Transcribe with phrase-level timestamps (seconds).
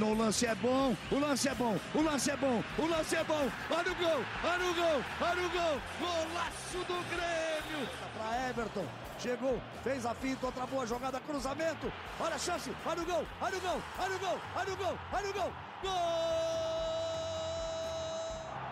[0.00, 3.14] Dominou o lance, é bom, o lance é bom, o lance é bom, o lance
[3.14, 3.50] é bom.
[3.70, 5.80] Olha o gol, olha o gol, olha o gol.
[6.00, 7.86] Golaço do Grêmio.
[8.16, 8.86] Para Everton,
[9.18, 11.92] chegou, fez a finta, outra boa jogada, cruzamento.
[12.18, 14.98] Olha a chance, olha o gol, olha o gol, olha o gol, olha o gol,
[15.12, 15.52] olha o gol.
[15.82, 15.92] Gol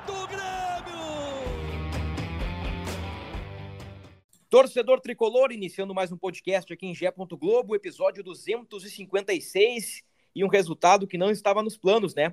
[0.07, 0.59] do Grêmio!
[4.49, 7.13] Torcedor Tricolor, iniciando mais um podcast aqui em Gé.
[7.39, 10.08] Globo, episódio 256
[10.39, 12.33] e um resultado que não estava nos planos, né?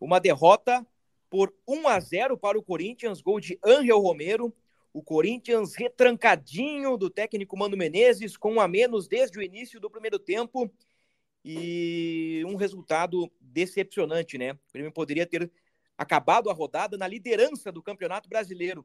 [0.00, 0.84] Uma derrota
[1.30, 4.52] por 1 a 0 para o Corinthians, gol de Ángel Romero.
[4.92, 9.88] O Corinthians retrancadinho do técnico Mano Menezes, com um a menos desde o início do
[9.88, 10.68] primeiro tempo.
[11.44, 14.54] E um resultado decepcionante, né?
[14.54, 15.48] O Grêmio poderia ter
[15.96, 18.84] acabado a rodada na liderança do Campeonato Brasileiro.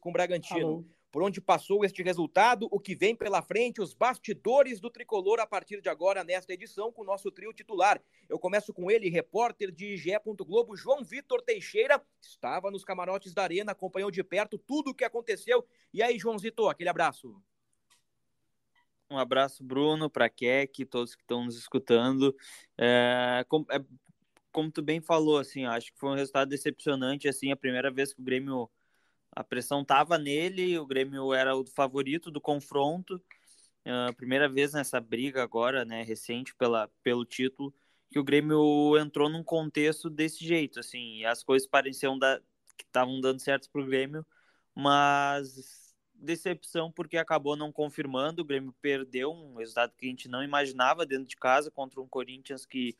[0.00, 0.84] com o Bragantino.
[1.10, 5.46] Por onde passou este resultado, o que vem pela frente, os bastidores do tricolor a
[5.46, 8.00] partir de agora nesta edição com o nosso trio titular.
[8.28, 10.12] Eu começo com ele, repórter de GE.
[10.46, 15.04] Globo, João Vitor Teixeira, estava nos camarotes da Arena, acompanhou de perto tudo o que
[15.04, 15.66] aconteceu.
[15.92, 17.42] E aí, Joãozito, aquele abraço.
[19.10, 22.34] Um abraço, Bruno, para Keck, todos que estão nos escutando.
[22.78, 23.84] É, como, é,
[24.52, 28.14] como tu bem falou, assim, acho que foi um resultado decepcionante, assim, a primeira vez
[28.14, 28.70] que o Grêmio
[29.32, 33.22] a pressão estava nele, o Grêmio era o favorito do confronto.
[33.86, 37.72] Uh, primeira vez nessa briga agora, né, recente pela, pelo título,
[38.10, 42.40] que o Grêmio entrou num contexto desse jeito, assim, as coisas pareciam da,
[42.76, 44.26] que estavam dando certo para o Grêmio,
[44.74, 50.42] mas decepção porque acabou não confirmando, o Grêmio perdeu um resultado que a gente não
[50.42, 52.96] imaginava dentro de casa contra um Corinthians que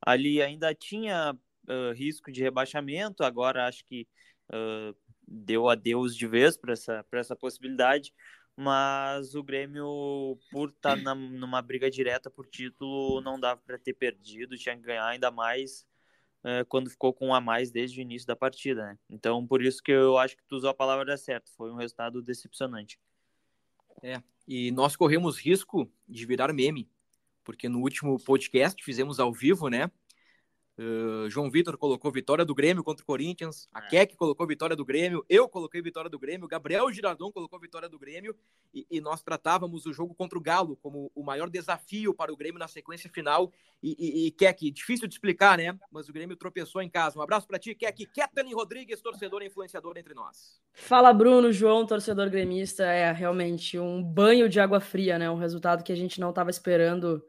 [0.00, 1.36] ali ainda tinha
[1.68, 4.06] uh, risco de rebaixamento, agora acho que
[4.52, 4.96] uh,
[5.26, 8.12] deu adeus de vez para essa, essa possibilidade,
[8.56, 13.94] mas o Grêmio, por estar tá numa briga direta por título, não dava para ter
[13.94, 15.86] perdido, tinha que ganhar ainda mais
[16.44, 18.98] é, quando ficou com um a mais desde o início da partida, né?
[19.08, 22.20] Então, por isso que eu acho que tu usou a palavra certa, foi um resultado
[22.20, 22.98] decepcionante.
[24.02, 26.90] É, e nós corremos risco de virar meme,
[27.44, 29.90] porque no último podcast fizemos ao vivo, né?
[30.82, 33.88] Uh, João Vitor colocou vitória do Grêmio contra o Corinthians, a é.
[33.88, 37.98] Keck colocou vitória do Grêmio, eu coloquei vitória do Grêmio, Gabriel Girardon colocou vitória do
[37.98, 38.34] Grêmio
[38.74, 42.36] e, e, nós tratávamos o jogo contra o Galo como o maior desafio para o
[42.36, 43.52] Grêmio na sequência final.
[43.82, 45.78] E, e, e Keck, difícil de explicar, né?
[45.90, 47.18] Mas o Grêmio tropeçou em casa.
[47.18, 48.06] Um abraço para ti, Keck.
[48.06, 50.60] Kathleen Rodrigues, torcedor e influenciador entre nós.
[50.72, 52.84] Fala, Bruno, João, torcedor gremista.
[52.84, 55.30] É realmente um banho de água fria, né?
[55.30, 57.22] Um resultado que a gente não estava esperando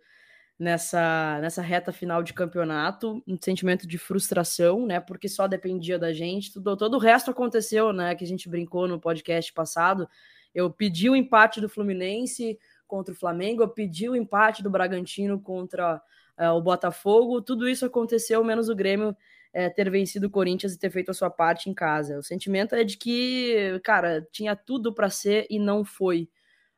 [0.64, 5.00] nessa, nessa reta final de campeonato, um sentimento de frustração, né?
[5.00, 6.54] Porque só dependia da gente.
[6.54, 8.16] Tudo, todo o resto aconteceu, né?
[8.16, 10.08] Que a gente brincou no podcast passado.
[10.56, 12.58] Eu pedi o empate do Fluminense
[12.88, 16.02] contra o Flamengo, eu pedi o empate do Bragantino contra
[16.40, 17.42] uh, o Botafogo.
[17.42, 19.16] Tudo isso aconteceu, menos o Grêmio
[19.52, 22.18] é, ter vencido o Corinthians e ter feito a sua parte em casa.
[22.18, 26.30] O sentimento é de que, cara, tinha tudo para ser e não foi.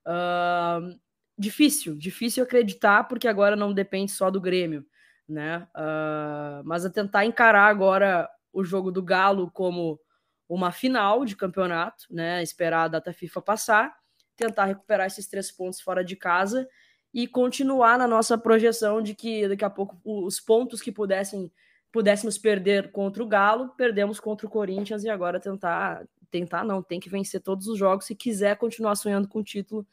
[0.07, 0.97] Uh,
[1.37, 4.85] difícil, difícil acreditar, porque agora não depende só do Grêmio,
[5.27, 5.67] né?
[5.75, 9.99] Uh, mas a tentar encarar agora o jogo do Galo como
[10.47, 12.41] uma final de campeonato, né?
[12.41, 13.95] Esperar a data FIFA passar,
[14.35, 16.67] tentar recuperar esses três pontos fora de casa
[17.13, 21.51] e continuar na nossa projeção de que daqui a pouco os pontos que pudessem
[21.91, 26.99] pudéssemos perder contra o Galo, perdemos contra o Corinthians e agora tentar tentar não, tem
[26.99, 29.87] que vencer todos os jogos se quiser continuar sonhando com o título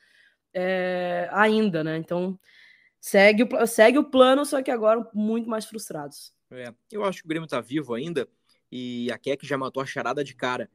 [0.55, 1.97] é, ainda, né?
[1.97, 2.39] Então
[3.01, 6.33] segue o, segue o plano, só que agora muito mais frustrados.
[6.51, 8.29] É, eu acho que o Grêmio tá vivo ainda
[8.71, 10.71] e a Keck já matou a charada de cara.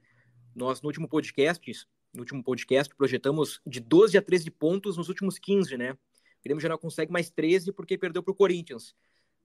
[0.56, 5.38] Nós, no último podcast, no último podcast, projetamos de 12 a 13 pontos nos últimos
[5.38, 5.92] 15, né?
[5.92, 5.98] O
[6.44, 8.96] Grêmio já não consegue mais 13 porque perdeu para o Corinthians.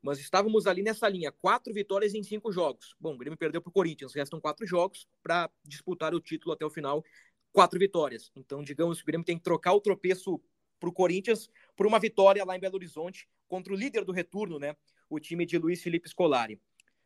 [0.03, 2.97] Mas estávamos ali nessa linha, quatro vitórias em cinco jogos.
[2.99, 6.65] Bom, o Grêmio perdeu para o Corinthians, restam quatro jogos para disputar o título até
[6.67, 7.05] o final
[7.53, 8.33] quatro vitórias.
[8.35, 10.41] Então, digamos que o Grêmio tem que trocar o tropeço
[10.81, 14.59] para o Corinthians por uma vitória lá em Belo Horizonte contra o líder do retorno,
[14.59, 14.75] né?
[15.09, 16.61] O time de Luiz Felipe Scolari.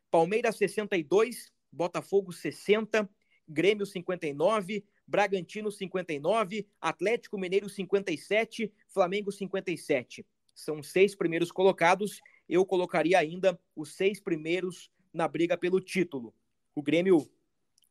[0.09, 3.07] Palmeiras 62, Botafogo 60,
[3.47, 10.25] Grêmio 59, Bragantino 59, Atlético Mineiro 57, Flamengo 57.
[10.55, 12.19] São seis primeiros colocados.
[12.49, 16.33] Eu colocaria ainda os seis primeiros na briga pelo título.
[16.73, 17.29] O Grêmio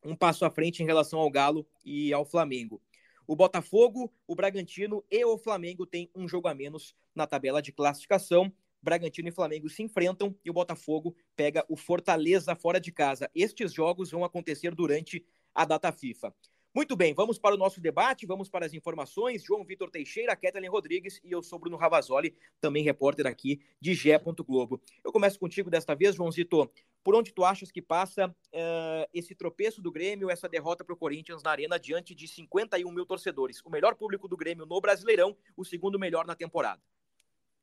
[0.07, 2.81] um passo à frente em relação ao Galo e ao Flamengo.
[3.27, 7.73] O Botafogo, o Bragantino e o Flamengo têm um jogo a menos na tabela de
[7.73, 8.53] classificação.
[8.81, 13.29] Bragantino e Flamengo se enfrentam e o Botafogo pega o Fortaleza fora de casa.
[13.35, 16.33] Estes jogos vão acontecer durante a data FIFA.
[16.73, 19.43] Muito bem, vamos para o nosso debate, vamos para as informações.
[19.43, 24.19] João Vitor Teixeira, Kathleen Rodrigues e eu sou Bruno Ravazoli, também repórter aqui de Gé.
[24.19, 24.81] Globo.
[25.03, 26.71] Eu começo contigo desta vez, Joãozito.
[27.07, 30.97] Por onde tu achas que passa uh, esse tropeço do Grêmio, essa derrota para o
[30.97, 33.63] Corinthians na Arena diante de 51 mil torcedores?
[33.65, 36.83] O melhor público do Grêmio no Brasileirão, o segundo melhor na temporada.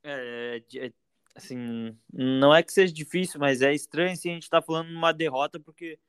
[0.01, 0.93] É, é
[1.35, 4.95] assim, não é que seja difícil, mas é estranho se a gente está falando de
[4.95, 5.99] uma derrota, porque,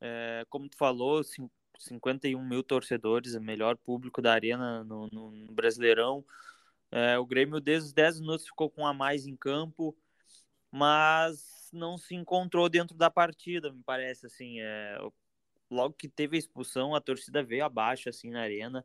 [0.00, 1.20] é, como tu falou,
[1.78, 6.24] 51 mil torcedores, o melhor público da arena no, no, no Brasileirão.
[6.90, 9.94] É, o Grêmio, desde os 10 minutos, ficou com a mais em campo,
[10.72, 14.26] mas não se encontrou dentro da partida, me parece.
[14.26, 14.98] assim é,
[15.70, 18.84] Logo que teve a expulsão, a torcida veio abaixo assim na arena.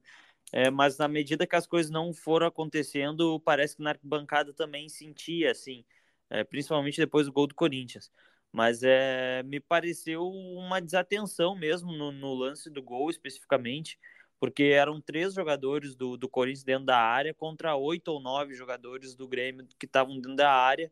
[0.51, 4.89] É, mas na medida que as coisas não foram acontecendo, parece que na arquibancada também
[4.89, 5.85] sentia, assim,
[6.29, 8.11] é, principalmente depois do gol do Corinthians.
[8.51, 13.99] Mas é, me pareceu uma desatenção mesmo no, no lance do gol, especificamente,
[14.39, 19.15] porque eram três jogadores do, do Corinthians dentro da área contra oito ou nove jogadores
[19.15, 20.91] do Grêmio que estavam dentro da área.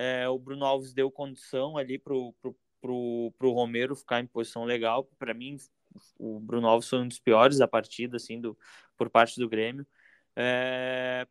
[0.00, 4.64] É, o Bruno Alves deu condição ali pro, pro, pro, pro Romero ficar em posição
[4.64, 5.02] legal.
[5.18, 5.56] Para mim,
[6.16, 8.56] o Bruno Alves foi um dos piores da partida, assim, do,
[8.96, 9.84] por parte do Grêmio.
[10.36, 11.26] É,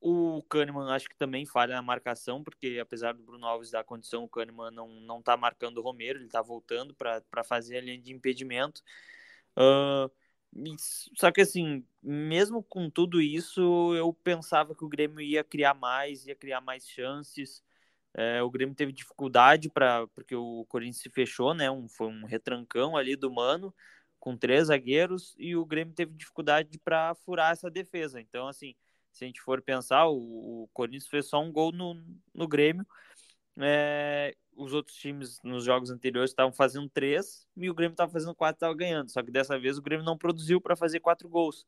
[0.00, 4.22] o Kahneman acho que também falha na marcação, porque apesar do Bruno Alves dar condição,
[4.22, 7.98] o Kahneman não, não tá marcando o Romero, ele tá voltando para fazer a linha
[7.98, 8.82] de impedimento.
[9.58, 10.08] Uh,
[11.16, 16.24] só que assim, mesmo com tudo isso, eu pensava que o Grêmio ia criar mais,
[16.26, 17.64] ia criar mais chances.
[18.14, 21.70] É, o Grêmio teve dificuldade para porque o Corinthians se fechou, né?
[21.70, 23.74] Um, foi um retrancão ali do Mano
[24.20, 28.20] com três zagueiros e o Grêmio teve dificuldade para furar essa defesa.
[28.20, 28.74] Então, assim,
[29.12, 31.94] se a gente for pensar, o, o Corinthians fez só um gol no,
[32.34, 32.86] no Grêmio.
[33.58, 38.34] É, os outros times nos jogos anteriores estavam fazendo três e o Grêmio estava fazendo
[38.34, 39.10] quatro, estava ganhando.
[39.10, 41.66] Só que dessa vez o Grêmio não produziu para fazer quatro gols,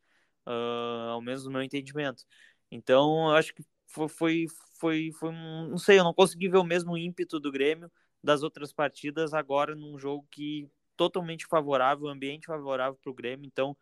[0.49, 2.25] uh, ao menos no meu entendimento.
[2.71, 4.47] Então, eu acho que foi, foi,
[4.79, 7.91] foi, foi, não sei, eu não consegui ver o mesmo ímpeto do Grêmio
[8.23, 13.47] das outras partidas agora num jogo que totalmente favorável, ambiente favorável para o Grêmio.
[13.47, 13.77] Então,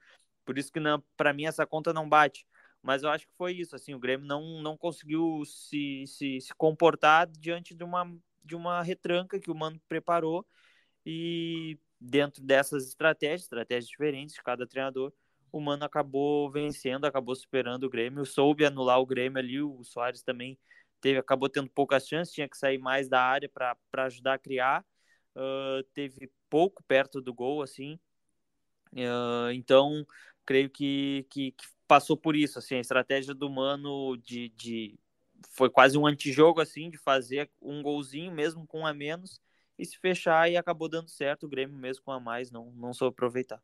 [0.45, 0.81] por isso que
[1.17, 2.47] para mim essa conta não bate.
[2.83, 6.55] Mas eu acho que foi isso, assim, o Grêmio não, não conseguiu se, se, se
[6.55, 8.07] comportar diante de uma,
[8.45, 10.47] de uma retranca que o Mano preparou
[11.05, 15.13] e dentro dessas estratégias, estratégias diferentes de cada treinador,
[15.53, 20.23] o Mano acabou vencendo, acabou superando o Grêmio, soube anular o Grêmio ali, o Soares
[20.23, 20.59] também
[21.01, 24.85] teve, acabou tendo poucas chances, tinha que sair mais da área para ajudar a criar,
[25.37, 27.99] uh, teve pouco perto do gol, assim,
[28.93, 30.07] uh, então
[30.45, 34.99] creio que, que, que passou por isso, assim, a estratégia do Mano de, de
[35.51, 39.41] foi quase um antijogo assim, de fazer um golzinho mesmo com a menos
[39.79, 42.93] e se fechar e acabou dando certo, o Grêmio mesmo com a mais não não
[42.93, 43.63] soube aproveitar.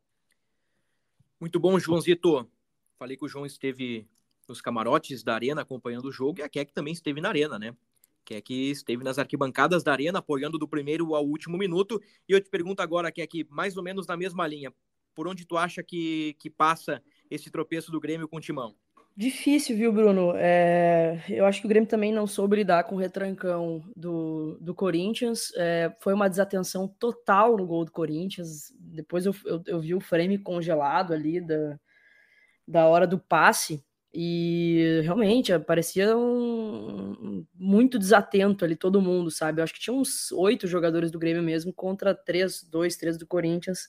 [1.39, 2.49] Muito bom, Joãozito.
[2.97, 4.07] Falei que o João esteve
[4.47, 7.75] nos camarotes da Arena acompanhando o jogo e a Keck também esteve na Arena, né?
[8.25, 12.01] Keck esteve nas arquibancadas da Arena apoiando do primeiro ao último minuto.
[12.27, 14.73] E eu te pergunto agora, Keck, mais ou menos na mesma linha,
[15.13, 18.75] por onde tu acha que, que passa esse tropeço do Grêmio com o Timão?
[19.15, 20.33] Difícil, viu, Bruno?
[20.35, 24.73] É, eu acho que o Grêmio também não soube lidar com o retrancão do, do
[24.73, 25.51] Corinthians.
[25.55, 28.73] É, foi uma desatenção total no gol do Corinthians.
[28.79, 31.79] Depois eu, eu, eu, vi o frame congelado ali da,
[32.67, 33.85] da hora do passe.
[34.11, 39.59] E realmente parecia um, muito desatento ali todo mundo, sabe?
[39.59, 43.27] Eu acho que tinha uns oito jogadores do Grêmio mesmo contra três, dois, três do
[43.27, 43.87] Corinthians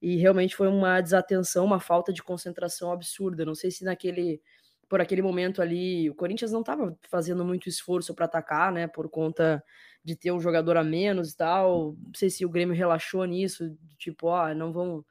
[0.00, 3.44] e realmente foi uma desatenção, uma falta de concentração absurda.
[3.44, 4.40] Não sei se naquele
[4.88, 9.08] por aquele momento ali o Corinthians não estava fazendo muito esforço para atacar, né, por
[9.08, 9.64] conta
[10.04, 11.96] de ter um jogador a menos e tal.
[11.98, 15.04] Não sei se o Grêmio relaxou nisso, tipo, ó, não vão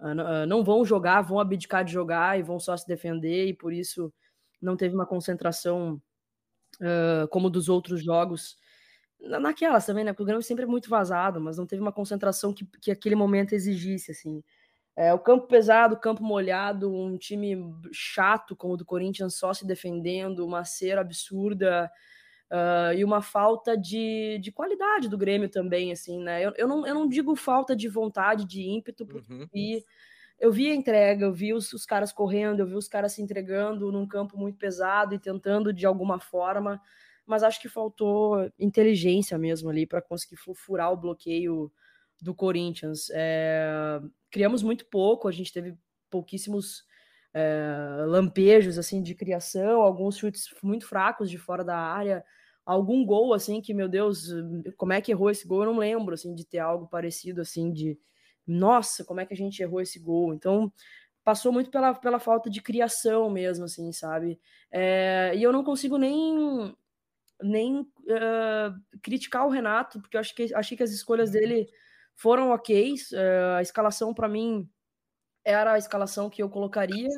[0.00, 3.72] ah, não vão jogar, vão abdicar de jogar e vão só se defender e por
[3.72, 4.12] isso
[4.62, 6.00] não teve uma concentração
[6.80, 8.56] uh, como dos outros jogos
[9.20, 10.12] naquelas também, né?
[10.12, 13.14] Porque o Grêmio sempre é muito vazado, mas não teve uma concentração que, que aquele
[13.14, 14.42] momento exigisse, assim.
[14.96, 17.56] É, o campo pesado, o campo molhado, um time
[17.92, 21.90] chato como o do Corinthians só se defendendo, uma cera absurda
[22.50, 26.44] uh, e uma falta de, de qualidade do Grêmio também, assim, né?
[26.44, 29.82] Eu, eu, não, eu não digo falta de vontade, de ímpeto, porque uhum.
[30.40, 33.22] eu vi a entrega, eu vi os, os caras correndo, eu vi os caras se
[33.22, 36.80] entregando num campo muito pesado e tentando de alguma forma
[37.28, 41.70] mas acho que faltou inteligência mesmo ali para conseguir furar o bloqueio
[42.22, 43.10] do Corinthians.
[43.12, 45.76] É, criamos muito pouco, a gente teve
[46.10, 46.84] pouquíssimos
[47.34, 52.24] é, lampejos assim de criação, alguns chutes muito fracos de fora da área,
[52.64, 54.28] algum gol assim que meu Deus,
[54.78, 55.64] como é que errou esse gol?
[55.64, 57.98] Eu não lembro assim de ter algo parecido assim de
[58.46, 60.32] nossa, como é que a gente errou esse gol?
[60.32, 60.72] Então
[61.22, 64.40] passou muito pela, pela falta de criação mesmo, assim, sabe?
[64.72, 66.74] É, e eu não consigo nem
[67.42, 71.68] nem uh, criticar o Renato, porque eu acho que, achei que as escolhas dele
[72.14, 72.94] foram ok.
[73.12, 74.68] Uh, a escalação, para mim,
[75.44, 77.08] era a escalação que eu colocaria.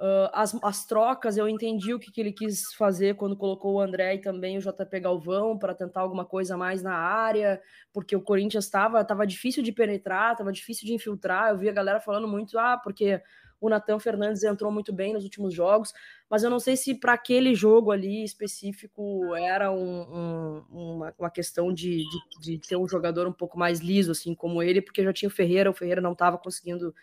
[0.00, 3.80] Uh, as, as trocas, eu entendi o que, que ele quis fazer quando colocou o
[3.80, 7.60] André e também o JP Galvão para tentar alguma coisa mais na área,
[7.92, 11.50] porque o Corinthians estava tava difícil de penetrar, estava difícil de infiltrar.
[11.50, 13.20] Eu vi a galera falando muito, ah, porque
[13.60, 15.92] o Natan Fernandes entrou muito bem nos últimos jogos,
[16.30, 21.30] mas eu não sei se para aquele jogo ali específico era um, um, uma, uma,
[21.30, 22.04] questão de,
[22.40, 25.28] de, de ter um jogador um pouco mais liso, assim como ele, porque já tinha
[25.28, 26.94] o Ferreira, o Ferreira não estava conseguindo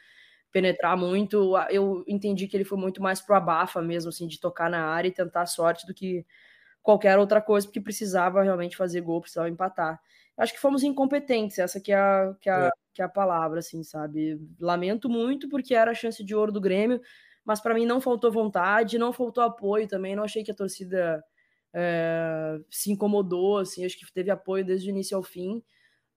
[0.52, 1.54] penetrar muito.
[1.70, 5.10] Eu entendi que ele foi muito mais pro abafa mesmo, assim, de tocar na área
[5.10, 6.26] e tentar a sorte do que
[6.82, 10.00] qualquer outra coisa, porque precisava realmente fazer gol, precisava empatar.
[10.38, 12.85] Acho que fomos incompetentes, essa que é a, que é a, é.
[12.96, 14.40] Que é a palavra, assim, sabe?
[14.58, 17.02] Lamento muito, porque era a chance de ouro do Grêmio,
[17.44, 21.22] mas para mim não faltou vontade, não faltou apoio também, não achei que a torcida
[21.74, 25.62] é, se incomodou, assim, acho que teve apoio desde o início ao fim.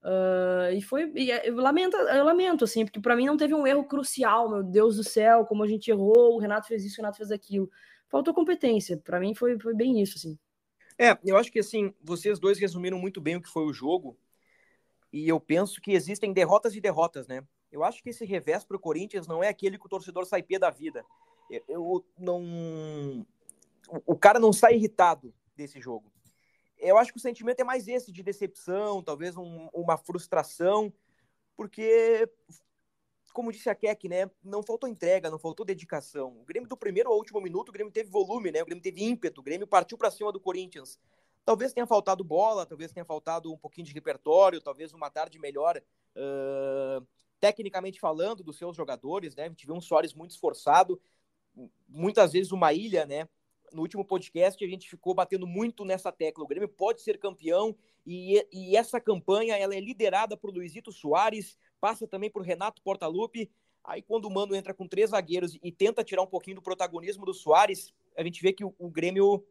[0.01, 1.11] Uh, e foi.
[1.17, 4.49] E é, eu, lamento, eu lamento, assim, porque para mim não teve um erro crucial,
[4.49, 7.33] meu Deus do céu, como a gente errou, o Renato fez isso, o Renato fez
[7.33, 7.69] aquilo.
[8.09, 10.39] Faltou competência, para mim foi, foi bem isso, assim.
[10.97, 14.17] É, eu acho que assim, vocês dois resumiram muito bem o que foi o jogo,
[15.13, 17.43] e eu penso que existem derrotas e derrotas, né?
[17.71, 20.43] Eu acho que esse revés para o Corinthians não é aquele que o torcedor sai
[20.43, 21.05] pé da vida.
[21.51, 23.27] Eu, eu não.
[24.07, 26.11] O cara não sai irritado desse jogo
[26.79, 30.93] eu acho que o sentimento é mais esse, de decepção, talvez um, uma frustração,
[31.57, 32.29] porque,
[33.33, 36.41] como disse a Keck, né, não faltou entrega, não faltou dedicação.
[36.41, 39.03] O Grêmio do primeiro ao último minuto, o Grêmio teve volume, né, o Grêmio teve
[39.03, 40.99] ímpeto, o Grêmio partiu para cima do Corinthians.
[41.45, 45.81] Talvez tenha faltado bola, talvez tenha faltado um pouquinho de repertório, talvez uma tarde melhor,
[46.17, 47.07] uh,
[47.41, 51.01] tecnicamente falando, dos seus jogadores, né, a gente viu um Soares muito esforçado,
[51.89, 53.29] muitas vezes uma ilha, né,
[53.73, 56.45] no último podcast a gente ficou batendo muito nessa tecla.
[56.45, 57.77] O Grêmio pode ser campeão
[58.07, 63.51] e, e essa campanha ela é liderada por Luizito Soares, passa também por Renato Portaluppi.
[63.85, 67.25] Aí quando o Mano entra com três zagueiros e tenta tirar um pouquinho do protagonismo
[67.25, 69.45] do Soares, a gente vê que o, o Grêmio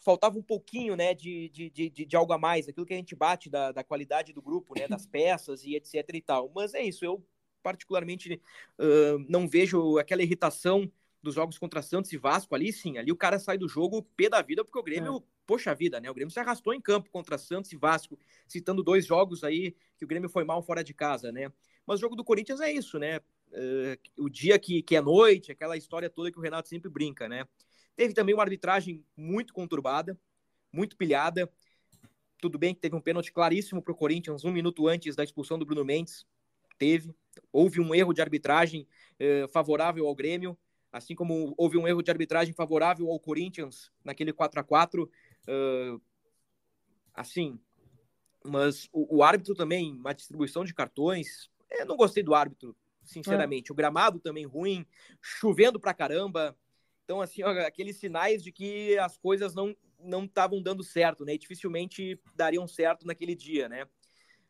[0.00, 3.14] faltava um pouquinho, né, de, de, de, de, algo a mais, aquilo que a gente
[3.14, 6.50] bate da, da qualidade do grupo, né, das peças e etc e tal.
[6.54, 7.24] Mas é isso, eu
[7.62, 8.40] particularmente
[8.78, 13.16] uh, não vejo aquela irritação dos jogos contra Santos e Vasco ali, sim, ali o
[13.16, 15.22] cara sai do jogo pé da vida, porque o Grêmio, é.
[15.44, 16.08] poxa vida, né?
[16.08, 20.04] O Grêmio se arrastou em campo contra Santos e Vasco, citando dois jogos aí que
[20.04, 21.50] o Grêmio foi mal fora de casa, né?
[21.84, 23.18] Mas o jogo do Corinthians é isso, né?
[23.48, 27.28] Uh, o dia que, que é noite, aquela história toda que o Renato sempre brinca,
[27.28, 27.44] né?
[27.96, 30.18] Teve também uma arbitragem muito conturbada,
[30.72, 31.50] muito pilhada.
[32.38, 35.58] Tudo bem que teve um pênalti claríssimo para o Corinthians um minuto antes da expulsão
[35.58, 36.26] do Bruno Mendes.
[36.78, 37.14] Teve.
[37.50, 38.86] Houve um erro de arbitragem
[39.20, 40.56] uh, favorável ao Grêmio
[40.92, 46.00] assim como houve um erro de arbitragem favorável ao Corinthians naquele 4 a 4 uh,
[47.16, 47.58] assim,
[48.44, 53.70] mas o, o, árbitro também, uma distribuição de cartões, eu não gostei do árbitro, sinceramente.
[53.70, 53.72] É.
[53.72, 54.86] O gramado também ruim,
[55.20, 56.56] chovendo pra caramba.
[57.06, 61.34] Então, assim, ó, aqueles sinais de que as coisas não não estavam dando certo, né?
[61.34, 63.86] E dificilmente dariam certo naquele dia, né?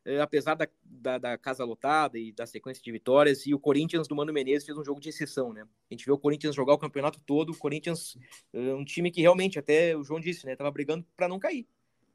[0.07, 4.07] é, apesar da, da, da, casa lotada e da sequência de vitórias, e o Corinthians
[4.07, 5.63] do Mano Menezes fez um jogo de exceção, né?
[5.91, 8.17] A gente vê o Corinthians jogar o campeonato todo, o Corinthians
[8.53, 11.67] é um time que realmente, até o João disse, né, tava brigando para não cair.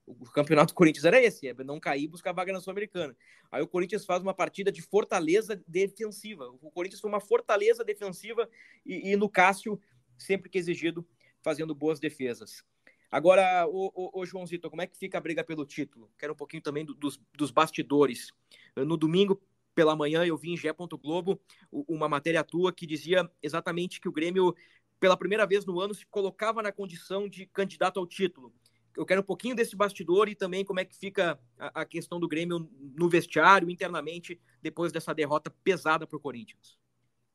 [0.07, 3.15] O campeonato do Corinthians era esse, é não cair e buscar vaga na Sul-Americana.
[3.51, 6.49] Aí o Corinthians faz uma partida de fortaleza defensiva.
[6.61, 8.49] O Corinthians foi uma fortaleza defensiva
[8.85, 9.79] e, e no Cássio,
[10.21, 11.05] sempre que exigido,
[11.41, 12.63] fazendo boas defesas.
[13.11, 16.09] Agora, o, o, o Joãozito, como é que fica a briga pelo título?
[16.17, 18.31] Quero um pouquinho também do, dos, dos bastidores.
[18.75, 19.41] No domingo,
[19.75, 20.71] pela manhã, eu vi em Gé.
[20.73, 24.55] Globo uma matéria tua que dizia exatamente que o Grêmio,
[24.99, 28.53] pela primeira vez no ano, se colocava na condição de candidato ao título.
[28.95, 32.19] Eu quero um pouquinho desse bastidor e também como é que fica a, a questão
[32.19, 36.80] do Grêmio no vestiário, internamente, depois dessa derrota pesada para o Corinthians.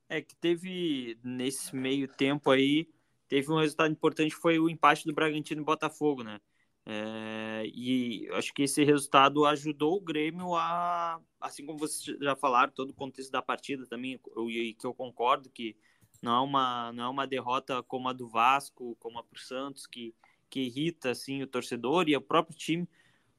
[0.09, 2.89] É que teve nesse meio tempo aí
[3.29, 6.41] teve um resultado importante foi o empate do Bragantino e Botafogo, né?
[6.89, 12.73] É, e acho que esse resultado ajudou o Grêmio a, assim como vocês já falaram,
[12.73, 15.77] todo o contexto da partida também, e que eu concordo que
[16.23, 19.85] não é uma, não é uma derrota como a do Vasco, como a pro Santos,
[19.85, 20.15] que,
[20.49, 22.89] que irrita assim o torcedor e o próprio time,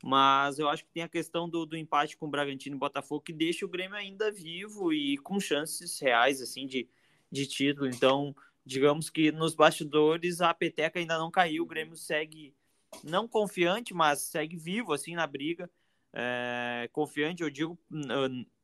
[0.04, 3.22] mas eu acho que tem a questão do, do empate com o Bragantino e Botafogo
[3.22, 6.88] que deixa o Grêmio ainda vivo e com chances reais assim de,
[7.32, 7.88] de título.
[7.88, 8.36] Então,
[8.66, 12.56] digamos que nos bastidores a peteca ainda não caiu, o Grêmio segue
[13.04, 15.70] não confiante, mas segue vivo assim na briga.
[16.13, 17.77] É, confiante, eu digo,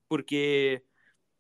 [0.08, 0.82] porque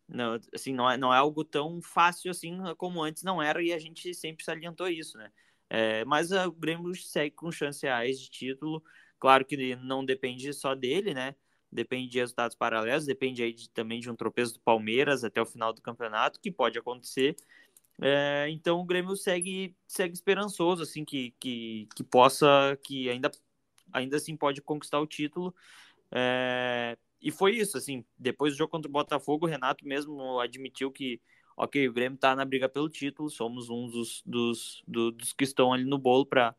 [0.07, 3.73] não, assim, não é, não é algo tão fácil assim como antes não era, e
[3.73, 5.31] a gente sempre salientou isso, né?
[5.69, 8.83] É, mas o Grêmio segue com chances reais de título.
[9.23, 11.33] Claro que não depende só dele, né?
[11.71, 15.45] Depende de resultados paralelos, depende aí de, também de um tropeço do Palmeiras até o
[15.45, 17.37] final do campeonato, que pode acontecer.
[18.01, 23.31] É, então o Grêmio segue, segue esperançoso, assim, que, que, que possa, que ainda,
[23.93, 25.55] ainda assim pode conquistar o título.
[26.11, 30.91] É, e foi isso, assim, depois do jogo contra o Botafogo, o Renato mesmo admitiu
[30.91, 31.21] que,
[31.55, 35.45] ok, o Grêmio tá na briga pelo título, somos um dos, dos, do, dos que
[35.45, 36.53] estão ali no bolo para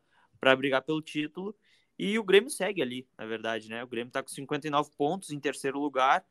[0.57, 1.55] brigar pelo título,
[1.97, 3.83] e o Grêmio segue ali, na verdade, né?
[3.83, 6.25] O Grêmio tá com 59 pontos em terceiro lugar,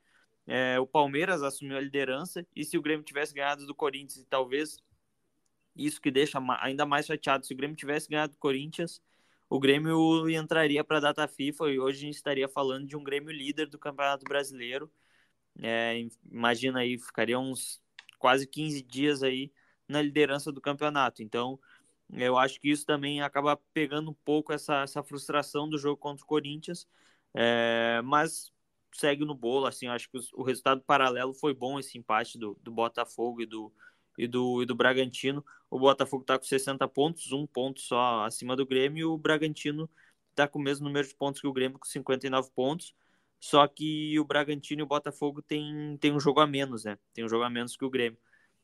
[0.47, 4.27] é, o Palmeiras assumiu a liderança, e se o Grêmio tivesse ganhado do Corinthians, e
[4.27, 4.77] talvez
[5.77, 9.01] isso que deixa ainda mais chateado, se o Grêmio tivesse ganhado do Corinthians,
[9.49, 13.05] o Grêmio entraria para a data FIFA e hoje a gente estaria falando de um
[13.05, 14.91] Grêmio líder do Campeonato Brasileiro.
[15.63, 17.81] É, imagina aí, ficaria uns
[18.19, 19.53] quase 15 dias aí
[19.89, 21.23] na liderança do campeonato.
[21.23, 21.59] Então,
[22.17, 26.25] eu acho que isso também acaba pegando um pouco essa, essa frustração do jogo contra
[26.25, 26.87] o Corinthians,
[27.35, 28.53] é, mas
[28.93, 29.67] segue no bolo.
[29.67, 33.73] Assim, acho que o resultado paralelo foi bom esse empate do, do Botafogo e do,
[34.17, 35.45] e do, e do Bragantino.
[35.71, 39.91] O Botafogo está com 60 pontos, um ponto só acima do Grêmio, e o Bragantino
[40.31, 42.95] está com o mesmo número de pontos que o Grêmio, com 59 pontos.
[43.41, 46.99] Só que o Bragantino e o Botafogo tem, tem um jogo a menos, né?
[47.13, 48.19] Tem um jogo a menos que o Grêmio.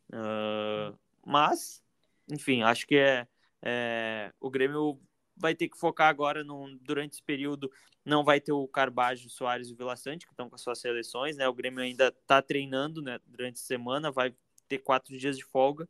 [0.09, 1.83] Uh, mas,
[2.31, 3.29] enfim, acho que é,
[3.63, 5.01] é, o Grêmio
[5.37, 7.71] vai ter que focar agora no, durante esse período.
[8.05, 10.79] Não vai ter o Carbajo, Soares e o Vila Sante, que estão com as suas
[10.81, 11.49] seleções, né?
[11.49, 14.35] O Grêmio ainda está treinando né, durante a semana, vai
[14.69, 15.89] ter quatro dias de folga,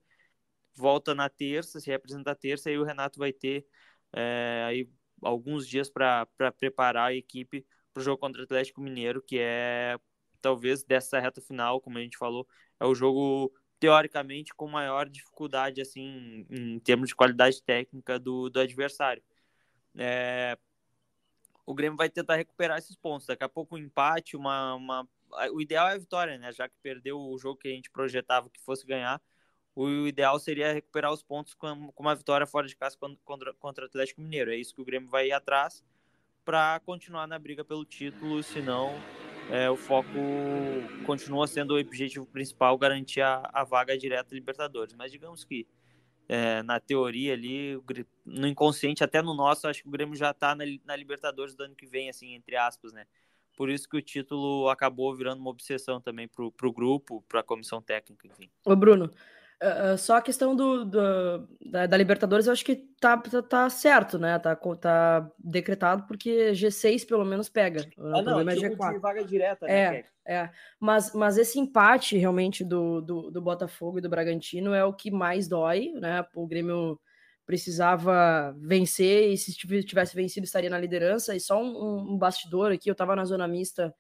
[0.75, 3.67] volta na terça, se representa terça, aí o Renato vai ter
[4.13, 4.91] é, aí
[5.23, 6.27] alguns dias para
[6.59, 9.99] preparar a equipe para o jogo contra o Atlético Mineiro, que é
[10.41, 12.47] talvez dessa reta final, como a gente falou,
[12.79, 18.61] é o jogo teoricamente com maior dificuldade assim em termos de qualidade técnica do, do
[18.61, 19.23] adversário.
[19.97, 20.57] É,
[21.67, 23.27] o Grêmio vai tentar recuperar esses pontos.
[23.27, 25.09] Daqui a pouco um empate, uma, uma
[25.53, 26.53] o ideal é a vitória, né?
[26.53, 29.21] Já que perdeu o jogo que a gente projetava que fosse ganhar,
[29.75, 33.87] o ideal seria recuperar os pontos com, uma vitória fora de casa contra, contra o
[33.87, 34.53] Atlético Mineiro.
[34.53, 35.85] É isso que o Grêmio vai ir atrás
[36.45, 38.95] para continuar na briga pelo título, senão
[39.51, 40.09] é, o foco
[41.05, 44.95] continua sendo o objetivo principal, garantir a, a vaga direta Libertadores.
[44.95, 45.67] Mas digamos que
[46.29, 47.81] é, na teoria ali,
[48.25, 51.65] no inconsciente, até no nosso, acho que o Grêmio já está na, na Libertadores do
[51.65, 53.05] ano que vem, assim, entre aspas, né?
[53.61, 57.43] por isso que o título acabou virando uma obsessão também para o grupo, para a
[57.43, 58.51] comissão técnica, enfim.
[58.65, 59.11] Ô, Bruno,
[59.63, 63.71] uh, só a questão do, do da, da, Libertadores, eu acho que tá, tá, tá,
[63.71, 64.39] certo, né?
[64.39, 67.89] Tá, tá decretado porque G6 pelo menos pega.
[67.97, 68.93] O ah, não, é G4.
[68.93, 70.05] De vaga direta, né?
[70.27, 70.51] É, é.
[70.79, 75.11] Mas, mas esse empate realmente do, do, do Botafogo e do Bragantino é o que
[75.11, 76.25] mais dói, né?
[76.35, 76.99] O Grêmio
[77.47, 81.35] precisava vencer e se tivesse vencido estaria na liderança.
[81.35, 83.95] E só um, um bastidor aqui, eu estava na zona mista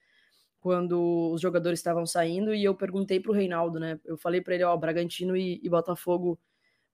[0.60, 3.98] quando os jogadores estavam saindo e eu perguntei para o Reinaldo, né?
[4.04, 6.38] Eu falei para ele, ó, Bragantino e, e Botafogo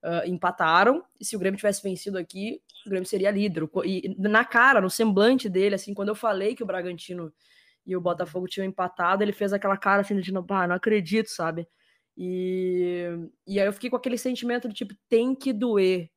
[0.03, 3.69] uh, empataram e se o Grêmio tivesse vencido aqui, o Grêmio seria líder.
[3.85, 7.31] E na cara, no semblante dele, assim, quando eu falei que o Bragantino
[7.85, 11.67] e o Botafogo tinham empatado, ele fez aquela cara assim de, ah, não acredito, sabe?
[12.15, 13.05] E,
[13.45, 16.09] e aí eu fiquei com aquele sentimento de tipo, tem que doer,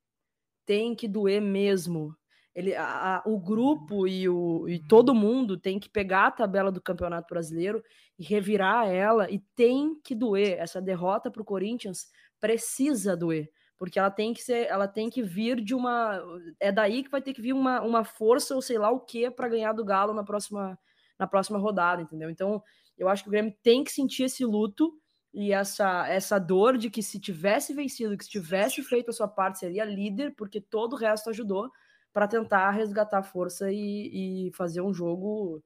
[0.65, 2.15] tem que doer mesmo.
[2.53, 6.71] Ele, a, a, o grupo e, o, e todo mundo tem que pegar a tabela
[6.71, 7.81] do Campeonato Brasileiro
[8.19, 10.57] e revirar ela, e tem que doer.
[10.59, 12.07] Essa derrota para o Corinthians
[12.39, 16.21] precisa doer, porque ela tem que ser, ela tem que vir de uma.
[16.59, 19.31] É daí que vai ter que vir uma, uma força, ou sei lá o que,
[19.31, 20.77] para ganhar do Galo na próxima,
[21.17, 22.29] na próxima rodada, entendeu?
[22.29, 22.61] Então,
[22.97, 24.91] eu acho que o Grêmio tem que sentir esse luto
[25.33, 29.27] e essa, essa dor de que se tivesse vencido, que se tivesse feito a sua
[29.27, 31.69] parte, seria líder, porque todo o resto ajudou
[32.13, 35.63] para tentar resgatar força e, e fazer um jogo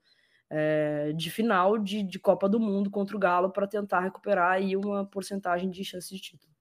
[0.49, 4.75] é, de final de, de Copa do Mundo contra o Galo para tentar recuperar aí
[4.75, 6.53] uma porcentagem de chance de título.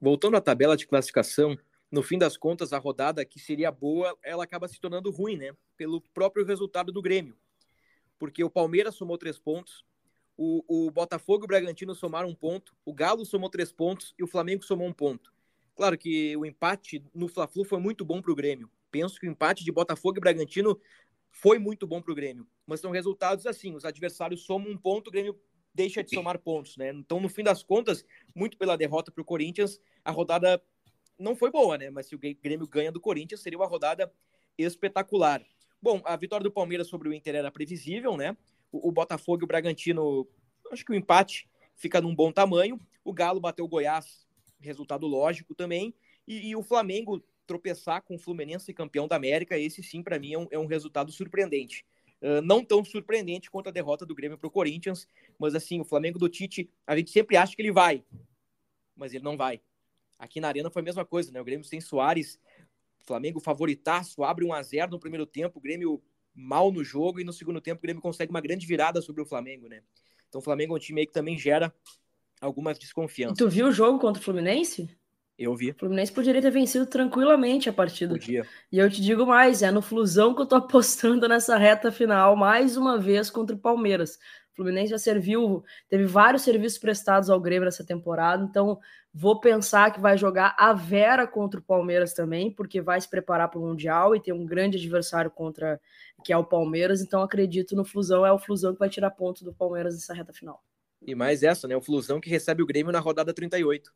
[0.00, 1.56] Voltando à tabela de classificação,
[1.90, 5.52] no fim das contas, a rodada que seria boa, ela acaba se tornando ruim, né?
[5.76, 7.36] Pelo próprio resultado do Grêmio.
[8.18, 9.84] Porque o Palmeiras somou três pontos,
[10.36, 14.22] o, o Botafogo e o Bragantino somaram um ponto, o Galo somou três pontos e
[14.22, 15.32] o Flamengo somou um ponto.
[15.74, 19.30] Claro que o empate no Fla-Flu foi muito bom para o Grêmio, Penso que o
[19.30, 20.80] empate de Botafogo e Bragantino
[21.30, 22.46] foi muito bom para o Grêmio.
[22.66, 25.38] Mas são resultados assim: os adversários somam um ponto, o Grêmio
[25.74, 26.90] deixa de somar pontos, né?
[26.90, 30.62] Então, no fim das contas, muito pela derrota para o Corinthians, a rodada
[31.18, 31.90] não foi boa, né?
[31.90, 34.12] Mas se o Grêmio ganha do Corinthians, seria uma rodada
[34.58, 35.44] espetacular.
[35.80, 38.36] Bom, a vitória do Palmeiras sobre o Inter era previsível, né?
[38.72, 40.28] O, Botafogo e o Bragantino,
[40.70, 42.78] acho que o empate fica num bom tamanho.
[43.04, 44.26] O Galo bateu o Goiás,
[44.60, 45.94] resultado lógico também.
[46.26, 50.34] E, e o Flamengo tropeçar com o Fluminense campeão da América, esse sim, para mim,
[50.34, 51.84] é um, é um, resultado surpreendente.
[52.22, 55.84] Uh, não tão surpreendente quanto a derrota do Grêmio para o Corinthians, mas assim, o
[55.84, 58.04] Flamengo do Tite, a gente sempre acha que ele vai,
[58.94, 59.60] mas ele não vai.
[60.16, 61.40] Aqui na Arena foi a mesma coisa, né?
[61.40, 62.38] O Grêmio sem Soares,
[63.04, 66.00] Flamengo favoritaço, abre 1 a 0 no primeiro tempo, o Grêmio
[66.32, 69.26] mal no jogo e no segundo tempo o Grêmio consegue uma grande virada sobre o
[69.26, 69.82] Flamengo, né?
[70.28, 71.74] Então o Flamengo é um time que também gera
[72.40, 73.38] algumas desconfianças.
[73.38, 74.88] Tu viu o jogo contra o Fluminense?
[75.40, 75.70] Eu vi.
[75.70, 78.12] O Fluminense poderia ter vencido tranquilamente a partida.
[78.12, 78.46] Podia.
[78.70, 82.36] E eu te digo mais, é no Flusão que eu tô apostando nessa reta final,
[82.36, 84.18] mais uma vez contra o Palmeiras.
[84.52, 88.78] O Fluminense já serviu, teve vários serviços prestados ao Grêmio nessa temporada, então
[89.14, 93.48] vou pensar que vai jogar a Vera contra o Palmeiras também, porque vai se preparar
[93.48, 95.80] para o Mundial e tem um grande adversário contra
[96.22, 99.42] que é o Palmeiras, então acredito no Flusão, é o Flusão que vai tirar ponto
[99.42, 100.62] do Palmeiras nessa reta final.
[101.00, 101.74] E mais essa, né?
[101.74, 103.90] O Flusão que recebe o Grêmio na rodada 38.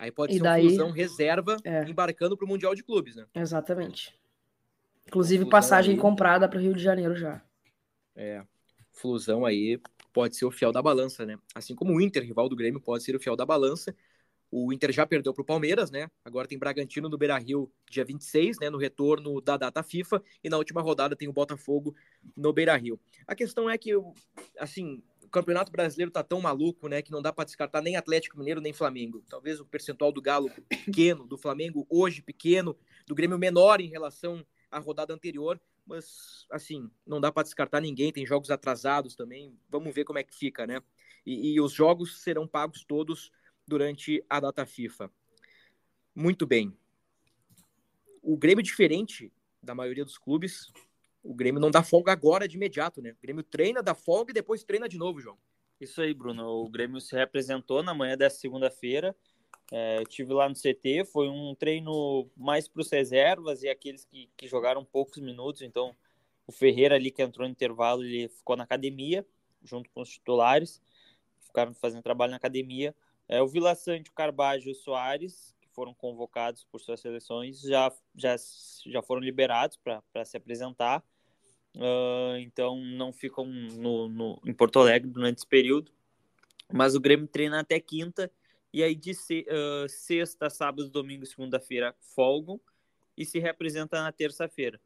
[0.00, 1.84] Aí pode E ser daí- um Flusão reserva É.
[1.84, 3.26] embarcando para o Mundial de Clubes, né?
[3.34, 4.18] Exatamente.
[5.06, 6.00] Inclusive Flusão passagem aí.
[6.00, 7.42] comprada para o Rio de Janeiro já.
[8.16, 8.42] É.
[8.92, 9.78] Flusão aí
[10.10, 11.38] pode ser o fiel da balança, né?
[11.54, 13.94] Assim como o Inter, rival do Grêmio, pode ser o fiel da balança.
[14.50, 16.08] O Inter já perdeu para o Palmeiras, né?
[16.24, 18.70] Agora tem Bragantino no Beira Rio, dia 26, né?
[18.70, 20.22] No retorno da data FIFA.
[20.42, 21.94] E na última rodada tem o Botafogo
[22.34, 22.98] no Beira Rio.
[23.26, 23.92] A questão é que,
[24.58, 27.02] assim, Campeonato Brasileiro tá tão maluco, né?
[27.02, 29.22] Que não dá para descartar nem Atlético Mineiro nem Flamengo.
[29.28, 34.44] Talvez o percentual do Galo pequeno, do Flamengo hoje pequeno, do Grêmio menor em relação
[34.70, 35.60] à rodada anterior.
[35.86, 38.12] Mas, assim, não dá para descartar ninguém.
[38.12, 39.58] Tem jogos atrasados também.
[39.68, 40.80] Vamos ver como é que fica, né?
[41.24, 43.30] E, e os jogos serão pagos todos
[43.66, 45.10] durante a data FIFA.
[46.14, 46.76] Muito bem.
[48.22, 50.72] O Grêmio, diferente da maioria dos clubes,
[51.22, 53.12] o Grêmio não dá folga agora de imediato, né?
[53.12, 55.38] O Grêmio treina, dá folga e depois treina de novo, João.
[55.80, 56.46] Isso aí, Bruno.
[56.46, 59.16] O Grêmio se representou na manhã dessa segunda-feira.
[59.72, 64.28] É, tive lá no CT, foi um treino mais para os reservas e aqueles que,
[64.36, 65.62] que jogaram poucos minutos.
[65.62, 65.94] Então,
[66.46, 69.24] o Ferreira ali que entrou no intervalo, ele ficou na academia,
[69.62, 70.82] junto com os titulares,
[71.40, 72.94] ficaram fazendo trabalho na academia.
[73.28, 77.92] É, o Vila Sante, o Carbajo e o Soares, foram convocados por suas seleções, já,
[78.14, 78.36] já,
[78.86, 81.02] já foram liberados para se apresentar.
[81.76, 85.92] Uh, então, não ficam no, no, em Porto Alegre durante esse período.
[86.72, 88.30] Mas o Grêmio treina até quinta
[88.72, 92.60] e aí de se, uh, sexta, sábado, domingo e segunda-feira folgam
[93.16, 94.80] e se representa na terça-feira.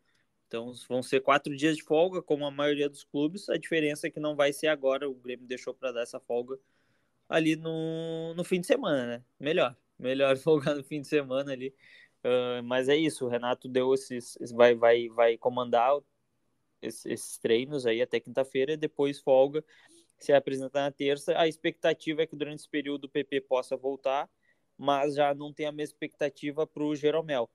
[0.46, 3.48] Então vão ser quatro dias de folga, como a maioria dos clubes.
[3.48, 5.08] A diferença é que não vai ser agora.
[5.08, 6.58] O Grêmio deixou para dar essa folga
[7.28, 9.24] ali no, no fim de semana, né?
[9.38, 11.74] Melhor, melhor folgar no fim de semana ali.
[12.24, 13.26] Uh, mas é isso.
[13.26, 15.92] O Renato deu esses, vai, vai, vai comandar
[16.80, 19.64] esses, esses treinos aí até quinta-feira depois folga
[20.18, 21.38] se apresentar na terça.
[21.38, 24.28] A expectativa é que durante esse período o PP possa voltar,
[24.76, 27.50] mas já não tem a mesma expectativa para o Jeromel.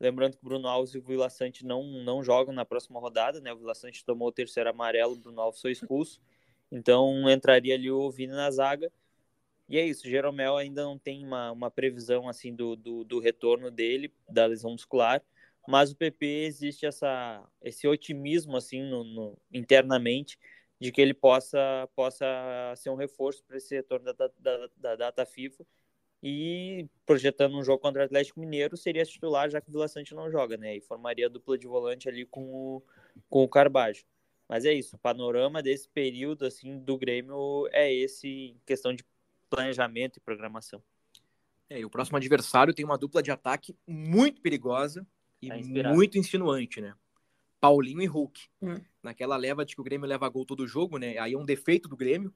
[0.00, 3.40] Lembrando que o Bruno Alves e o Vila Sante não, não jogam na próxima rodada,
[3.40, 3.52] né?
[3.52, 6.20] O Vila Sante tomou o terceiro amarelo, o Bruno Alves foi expulso.
[6.70, 8.90] Então entraria ali o Vini na zaga.
[9.68, 13.70] E é isso, Jeromel ainda não tem uma, uma previsão assim do, do, do retorno
[13.70, 15.22] dele, da lesão muscular,
[15.66, 20.38] mas o PP existe essa, esse otimismo assim no, no internamente
[20.80, 22.26] de que ele possa, possa
[22.76, 25.64] ser um reforço para esse retorno da, da, da, data FIFA
[26.20, 30.14] e projetando um jogo contra o Atlético Mineiro seria titular já que o Vila Sante
[30.14, 30.76] não joga, né?
[30.76, 32.82] E formaria a dupla de volante ali com o,
[33.30, 34.04] com o Carbajo.
[34.48, 39.04] Mas é isso, o panorama desse período assim do Grêmio é esse em questão de
[39.54, 40.82] planejamento e programação.
[41.68, 45.06] É, e o próximo adversário tem uma dupla de ataque muito perigosa
[45.40, 46.94] e tá muito insinuante, né?
[47.60, 48.48] Paulinho e Hulk.
[48.60, 48.80] Hum.
[49.02, 51.18] Naquela leva de que o Grêmio leva gol todo jogo, né?
[51.18, 52.34] Aí é um defeito do Grêmio.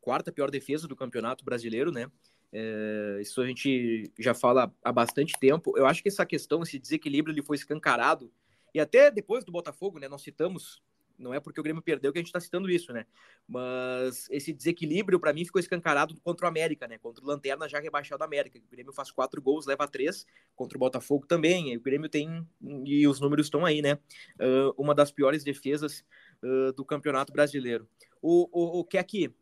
[0.00, 2.10] Quarta pior defesa do Campeonato Brasileiro, né?
[2.52, 5.76] É, isso a gente já fala há bastante tempo.
[5.76, 8.32] Eu acho que essa questão, esse desequilíbrio, ele foi escancarado.
[8.74, 10.08] E até depois do Botafogo, né?
[10.08, 10.82] Nós citamos,
[11.20, 13.04] não é porque o Grêmio perdeu que a gente está citando isso, né?
[13.46, 16.98] Mas esse desequilíbrio, para mim, ficou escancarado contra o América, né?
[16.98, 18.58] Contra o Lanterna já rebaixado da América.
[18.58, 20.26] O Grêmio faz quatro gols, leva três.
[20.56, 21.76] Contra o Botafogo também.
[21.76, 22.46] O Grêmio tem,
[22.84, 23.94] e os números estão aí, né?
[24.40, 26.04] Uh, uma das piores defesas
[26.42, 27.86] uh, do Campeonato Brasileiro.
[28.22, 29.32] O, o, o que é que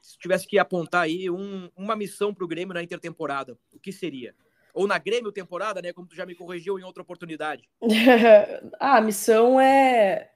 [0.00, 3.92] se tivesse que apontar aí um, uma missão para o Grêmio na intertemporada, o que
[3.92, 4.34] seria?
[4.74, 5.92] Ou na Grêmio temporada, né?
[5.92, 7.68] Como tu já me corrigiu em outra oportunidade.
[8.80, 10.32] ah, a missão é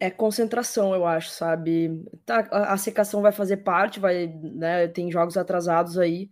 [0.00, 2.04] é concentração, eu acho, sabe?
[2.24, 4.88] Tá, a, secação vai fazer parte, vai, né?
[4.88, 6.30] Tem jogos atrasados aí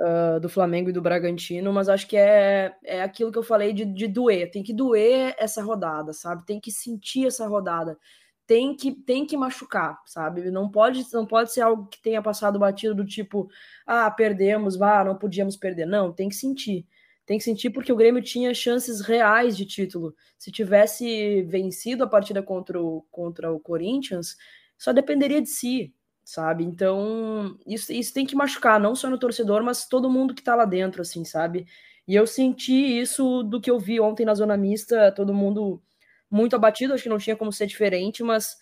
[0.00, 3.72] uh, do Flamengo e do Bragantino, mas acho que é, é aquilo que eu falei
[3.72, 4.50] de, de doer.
[4.50, 6.44] Tem que doer essa rodada, sabe?
[6.46, 7.98] Tem que sentir essa rodada.
[8.46, 10.50] Tem que, tem que machucar, sabe?
[10.50, 13.48] Não pode, não pode ser algo que tenha passado batido do tipo,
[13.86, 15.86] ah, perdemos, vá, não podíamos perder.
[15.86, 16.86] Não, tem que sentir.
[17.28, 20.14] Tem que sentir porque o Grêmio tinha chances reais de título.
[20.38, 24.34] Se tivesse vencido a partida contra o, contra o Corinthians,
[24.78, 25.92] só dependeria de si,
[26.24, 26.64] sabe?
[26.64, 30.54] Então, isso, isso tem que machucar, não só no torcedor, mas todo mundo que tá
[30.54, 31.66] lá dentro, assim, sabe?
[32.06, 35.82] E eu senti isso do que eu vi ontem na zona mista, todo mundo
[36.30, 38.56] muito abatido, acho que não tinha como ser diferente, mas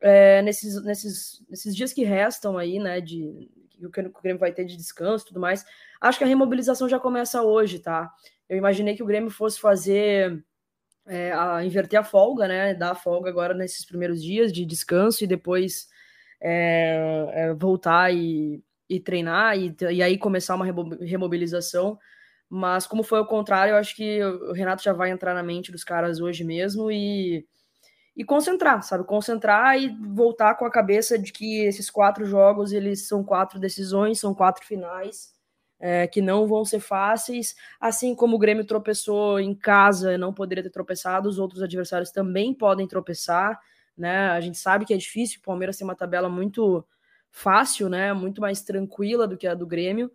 [0.00, 4.64] é, nesses, nesses, nesses dias que restam aí, né, de, que o Grêmio vai ter
[4.64, 5.64] de descanso e tudo mais.
[6.00, 8.12] Acho que a remobilização já começa hoje, tá?
[8.48, 10.44] Eu imaginei que o Grêmio fosse fazer.
[11.10, 12.74] É, a inverter a folga, né?
[12.74, 15.88] Dar a folga agora nesses primeiros dias de descanso e depois
[16.40, 20.66] é, é, voltar e, e treinar e, e aí começar uma
[21.00, 21.98] remobilização.
[22.48, 25.70] Mas como foi o contrário, eu acho que o Renato já vai entrar na mente
[25.70, 27.46] dos caras hoje mesmo e
[28.18, 29.04] e concentrar, sabe?
[29.04, 34.18] Concentrar e voltar com a cabeça de que esses quatro jogos eles são quatro decisões,
[34.18, 35.32] são quatro finais
[35.78, 37.54] é, que não vão ser fáceis.
[37.78, 42.52] Assim como o Grêmio tropeçou em casa, não poderia ter tropeçado, os outros adversários também
[42.52, 43.56] podem tropeçar,
[43.96, 44.30] né?
[44.30, 45.38] A gente sabe que é difícil.
[45.38, 46.84] O Palmeiras tem uma tabela muito
[47.30, 48.12] fácil, né?
[48.12, 50.10] Muito mais tranquila do que a do Grêmio.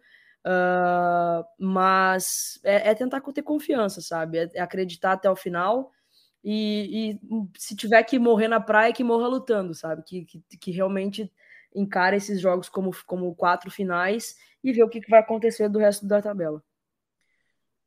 [0.46, 4.40] Uh, mas é, é, tentar ter confiança, sabe?
[4.40, 5.90] É, é acreditar até o final
[6.44, 10.04] e, e, se tiver que morrer na praia, que morra lutando, sabe?
[10.04, 11.32] Que, que, que realmente
[11.74, 15.80] encare esses jogos como, como quatro finais e ver o que, que vai acontecer do
[15.80, 16.64] resto da tabela.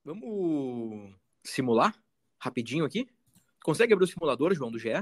[0.04, 1.14] Vamos
[1.44, 1.94] simular
[2.38, 3.08] rapidinho aqui?
[3.62, 4.92] Consegue abrir o simulador, João, do GE?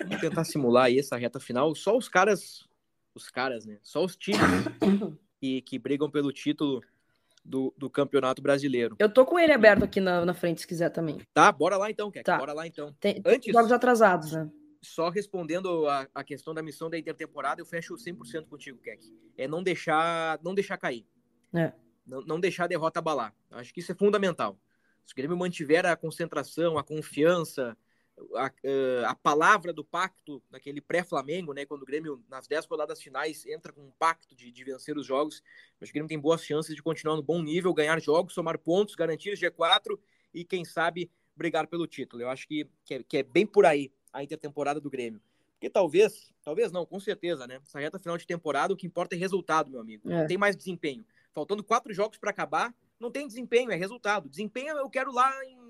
[0.00, 1.74] Vamos tentar simular aí essa reta final.
[1.74, 2.66] Só os caras,
[3.14, 3.78] os caras, né?
[3.82, 4.40] Só os times
[5.38, 6.82] que, que brigam pelo título
[7.46, 8.96] do, do Campeonato Brasileiro.
[8.98, 11.20] Eu tô com ele aberto aqui na, na frente, se quiser também.
[11.32, 12.24] Tá, bora lá então, Keck.
[12.24, 12.38] Tá.
[12.38, 12.94] Bora lá então.
[12.98, 14.50] Tem, Antes, jogos atrasados, né?
[14.82, 19.00] Só respondendo a, a questão da missão da intertemporada, eu fecho 100% contigo, Keck.
[19.36, 21.06] É não deixar, não deixar cair.
[21.54, 21.72] É.
[22.06, 23.34] Não, não deixar a derrota abalar.
[23.50, 24.58] Acho que isso é fundamental.
[25.04, 27.76] Se o Grêmio mantiver a concentração, a confiança,
[28.36, 31.66] a, eh, a, palavra do pacto naquele pré-Flamengo, né?
[31.66, 35.06] Quando o Grêmio, nas 10 rodadas finais, entra com um pacto de, de vencer os
[35.06, 35.42] jogos.
[35.80, 38.58] Acho que o Grêmio tem boas chances de continuar no bom nível, ganhar jogos, somar
[38.58, 39.98] pontos, garantir G4
[40.32, 42.22] e, quem sabe, brigar pelo título.
[42.22, 45.20] Eu acho que, que, é, que é bem por aí a intertemporada do Grêmio.
[45.52, 47.60] Porque talvez, talvez não, com certeza, né?
[47.62, 50.10] Essa reta final de temporada, o que importa é resultado, meu amigo.
[50.10, 50.20] É.
[50.20, 51.04] Não tem mais desempenho.
[51.32, 54.28] Faltando quatro jogos para acabar, não tem desempenho, é resultado.
[54.28, 55.65] Desempenho eu quero lá em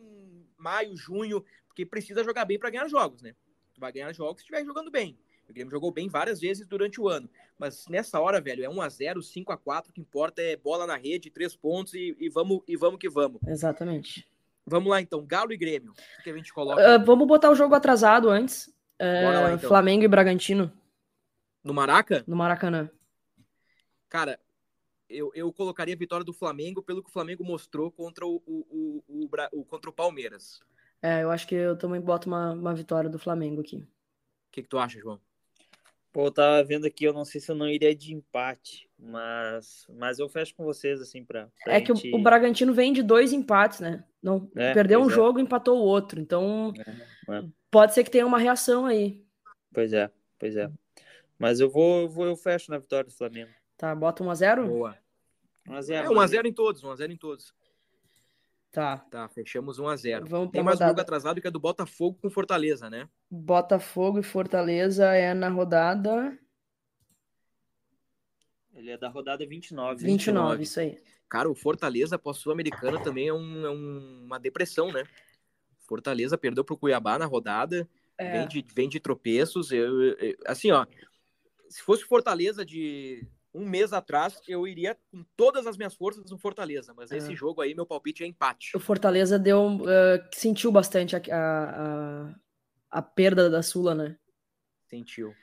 [0.67, 3.35] maio, junho, porque precisa jogar bem para ganhar jogos, né?
[3.73, 5.17] Tu vai ganhar jogos se estiver jogando bem.
[5.49, 7.31] O Grêmio jogou bem várias vezes durante o ano.
[7.57, 9.89] Mas nessa hora, velho, é 1x0, 5x4.
[9.89, 13.09] O que importa é bola na rede, três pontos e, e, vamos, e vamos que
[13.09, 13.41] vamos.
[13.47, 14.27] Exatamente.
[14.67, 15.25] Vamos lá, então.
[15.25, 15.93] Galo e Grêmio.
[15.93, 16.83] O que a gente coloca?
[16.83, 18.67] Uh, vamos botar o jogo atrasado antes.
[19.01, 19.69] Uh, lá, então.
[19.69, 20.73] Flamengo e Bragantino.
[21.63, 22.25] No Maraca?
[22.27, 22.91] No Maracanã.
[24.09, 24.41] Cara,
[25.09, 29.03] eu, eu colocaria a vitória do Flamengo pelo que o Flamengo mostrou contra o, o,
[29.09, 30.61] o, o contra o Palmeiras.
[31.03, 33.77] É, eu acho que eu também boto uma, uma vitória do Flamengo aqui.
[33.77, 33.87] O
[34.53, 35.21] que, que tu acha, João?
[36.13, 39.87] Pô, eu tava vendo aqui, eu não sei se eu não iria de empate, mas,
[39.99, 41.51] mas eu fecho com vocês, assim, pra.
[41.63, 42.01] pra é gente...
[42.01, 44.03] que o, o, Bragantino vem de dois empates, né?
[44.23, 45.13] Não, é, perdeu um é.
[45.13, 46.19] jogo e empatou o outro.
[46.19, 46.73] Então,
[47.29, 49.23] é, é, pode ser que tenha uma reação aí.
[49.75, 50.71] Pois é, pois é.
[51.39, 53.51] Mas eu vou, eu, vou, eu fecho na vitória do Flamengo.
[53.77, 54.67] Tá, bota 1x0?
[54.67, 54.97] Boa.
[55.69, 55.93] 1x0.
[55.93, 57.55] É, 1x0 em todos, 1x0 em todos.
[58.77, 58.99] Tá.
[58.99, 60.85] Tá, fechamos 1 a 0 Vamos Tem mais rodada.
[60.85, 63.09] um jogo atrasado que é do Botafogo com Fortaleza, né?
[63.31, 66.39] Botafogo e Fortaleza é na rodada.
[68.75, 70.05] Ele é da rodada 29.
[70.05, 70.63] 29, 29.
[70.63, 71.03] isso aí.
[71.27, 75.05] Cara, o Fortaleza pós-sul-americana também é, um, é um, uma depressão, né?
[75.89, 78.41] Fortaleza perdeu pro Cuiabá na rodada, é.
[78.41, 79.73] vem, de, vem de tropeços.
[79.73, 80.87] Eu, eu, assim, ó,
[81.71, 83.27] se fosse Fortaleza de
[83.57, 86.93] um mês atrás, eu iria com todas as minhas forças no Fortaleza.
[86.95, 87.17] Mas é.
[87.17, 88.77] esse jogo aí, meu palpite é empate.
[88.77, 89.77] O Fortaleza deu.
[89.77, 92.35] Uh, sentiu bastante a, a,
[92.91, 94.17] a, perda da Sula, né?
[94.89, 95.35] Sentiu.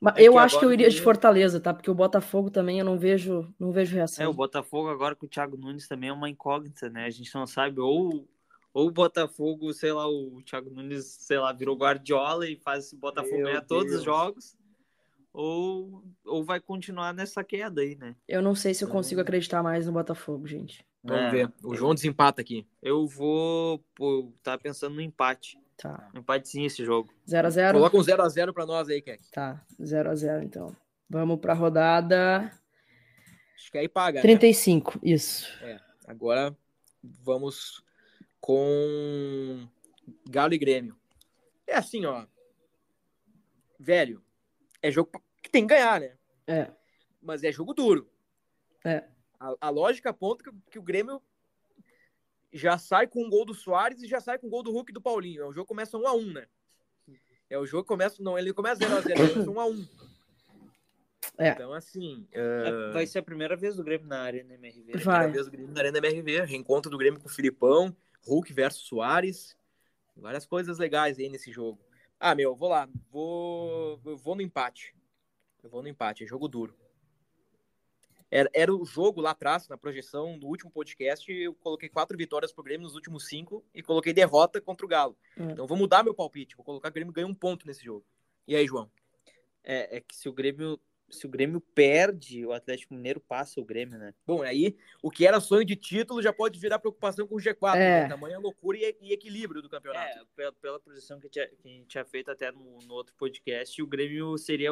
[0.00, 1.72] Mas é eu acho que eu iria de Fortaleza, tá?
[1.72, 4.24] Porque o Botafogo também eu não vejo, não vejo reação.
[4.24, 7.04] É, o Botafogo agora com o Thiago Nunes também é uma incógnita, né?
[7.04, 8.26] A gente não sabe, ou,
[8.74, 12.96] ou o Botafogo, sei lá, o Thiago Nunes, sei lá, virou Guardiola e faz o
[12.96, 14.56] Botafogo ganhar todos os jogos
[15.32, 18.14] ou, ou vai continuar nessa queda aí, né?
[18.28, 20.84] Eu não sei se eu consigo acreditar mais no Botafogo, gente.
[21.02, 21.52] Vamos É, ver.
[21.64, 22.66] O João desempata aqui.
[22.80, 23.78] Eu vou.
[23.94, 25.58] Pô, tá pensando no empate.
[25.76, 26.10] Tá.
[26.14, 27.12] Um empatezinho esse jogo.
[27.26, 27.72] 0x0?
[27.72, 29.30] Coloca um 0x0 pra nós aí, Keck.
[29.32, 30.76] Tá, 0x0 então.
[31.10, 32.50] Vamos pra rodada
[33.56, 34.16] Acho que aí paga.
[34.18, 34.22] né?
[34.22, 35.46] 35, isso.
[36.06, 36.56] Agora
[37.02, 37.82] vamos
[38.40, 39.66] com
[40.28, 40.96] Galo e Grêmio.
[41.66, 42.26] É assim, ó.
[43.78, 44.22] Velho,
[44.82, 45.10] é jogo
[45.42, 46.16] que tem que ganhar, né?
[46.46, 46.70] É,
[47.22, 48.10] Mas é jogo duro.
[48.84, 49.04] É.
[49.38, 51.22] A, a lógica aponta que, que o Grêmio
[52.52, 54.90] já sai com o gol do Soares e já sai com o gol do Hulk
[54.90, 55.48] e do Paulinho.
[55.48, 56.46] O jogo começa 1 a 1 né?
[57.48, 58.22] É o jogo que começa.
[58.22, 59.88] Não, ele começa 0x0, ele começa 1 a 1
[61.38, 61.48] É.
[61.50, 62.26] Então, assim.
[62.32, 64.92] É, ah, Vai ser a primeira vez do Grêmio na Arena MRV.
[64.92, 65.00] Vai.
[65.00, 66.44] Primeira vez do Grêmio na Arena MRV.
[66.44, 67.94] Reencontro do Grêmio com o Filipão,
[68.26, 69.56] Hulk versus Soares.
[70.16, 71.78] Várias coisas legais aí nesse jogo.
[72.24, 72.88] Ah, meu, vou lá.
[73.10, 74.94] Vou, vou no empate.
[75.60, 76.22] Eu vou no empate.
[76.22, 76.72] É jogo duro.
[78.30, 81.32] Era, era o jogo lá atrás, na projeção do último podcast.
[81.32, 85.18] Eu coloquei quatro vitórias pro Grêmio nos últimos cinco e coloquei derrota contra o Galo.
[85.36, 85.50] Hum.
[85.50, 86.54] Então vou mudar meu palpite.
[86.54, 88.06] Vou colocar que o Grêmio ganha um ponto nesse jogo.
[88.46, 88.88] E aí, João?
[89.64, 90.80] É, é que se o Grêmio.
[91.12, 94.14] Se o Grêmio perde, o Atlético Mineiro passa o Grêmio, né?
[94.26, 97.76] Bom, aí o que era sonho de título já pode virar preocupação com o G4.
[97.76, 98.02] É.
[98.02, 98.08] Né?
[98.08, 100.18] Tamanha loucura e, e equilíbrio do campeonato.
[100.18, 103.14] É, pela, pela posição que, tinha, que a gente tinha feito até no, no outro
[103.14, 104.70] podcast, o Grêmio seria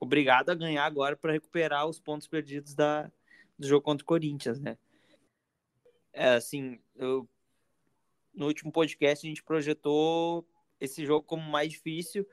[0.00, 3.10] obrigado a ganhar agora para recuperar os pontos perdidos da,
[3.56, 4.76] do jogo contra o Corinthians, né?
[6.12, 7.28] É, assim, eu,
[8.34, 10.46] no último podcast a gente projetou
[10.80, 12.26] esse jogo como mais difícil,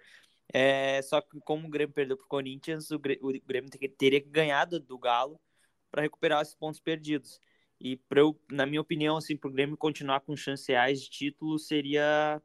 [0.53, 4.65] é, só que como o Grêmio perdeu para o Corinthians, o Grêmio, teria que ganhar
[4.65, 5.39] do, Galo
[5.91, 7.39] para recuperar esses pontos perdidos.
[7.81, 11.59] E eu, na minha opinião, assim, para o Grêmio continuar com chances reais de título,
[11.59, 12.41] seria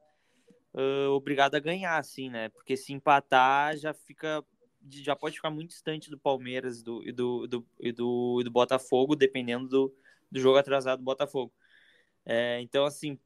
[0.75, 2.49] ah, obrigado a ganhar, assim, né?
[2.51, 4.45] Porque se empatar, já fica.
[4.91, 8.51] Já pode ficar muito distante do Palmeiras do, e, do, do, e, do, e do
[8.51, 9.95] Botafogo, dependendo do,
[10.31, 11.53] do jogo atrasado do Botafogo.
[12.25, 13.19] É, então, assim,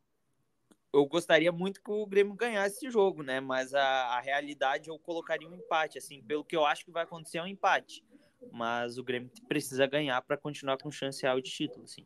[0.92, 3.40] eu gostaria muito que o Grêmio ganhasse esse jogo, né?
[3.40, 7.04] Mas a, a realidade eu colocaria um empate, assim, pelo que eu acho que vai
[7.04, 8.04] acontecer é um empate.
[8.52, 12.04] Mas o Grêmio precisa ganhar para continuar com chance real de título, assim.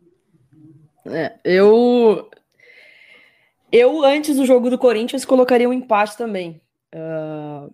[1.07, 2.31] É, eu.
[3.73, 6.61] Eu, antes do jogo do Corinthians, colocaria um empate também.
[6.93, 7.69] Ah,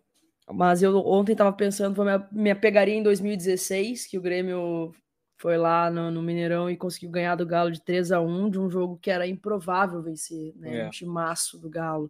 [0.53, 4.95] mas eu ontem estava pensando, me, me apegaria em 2016, que o Grêmio
[5.43, 8.61] foi lá no, no Mineirão e conseguiu ganhar do Galo de 3 a 1 de
[8.61, 10.79] um jogo que era improvável vencer, né?
[10.79, 10.87] É.
[10.87, 12.09] Um timaço do Galo.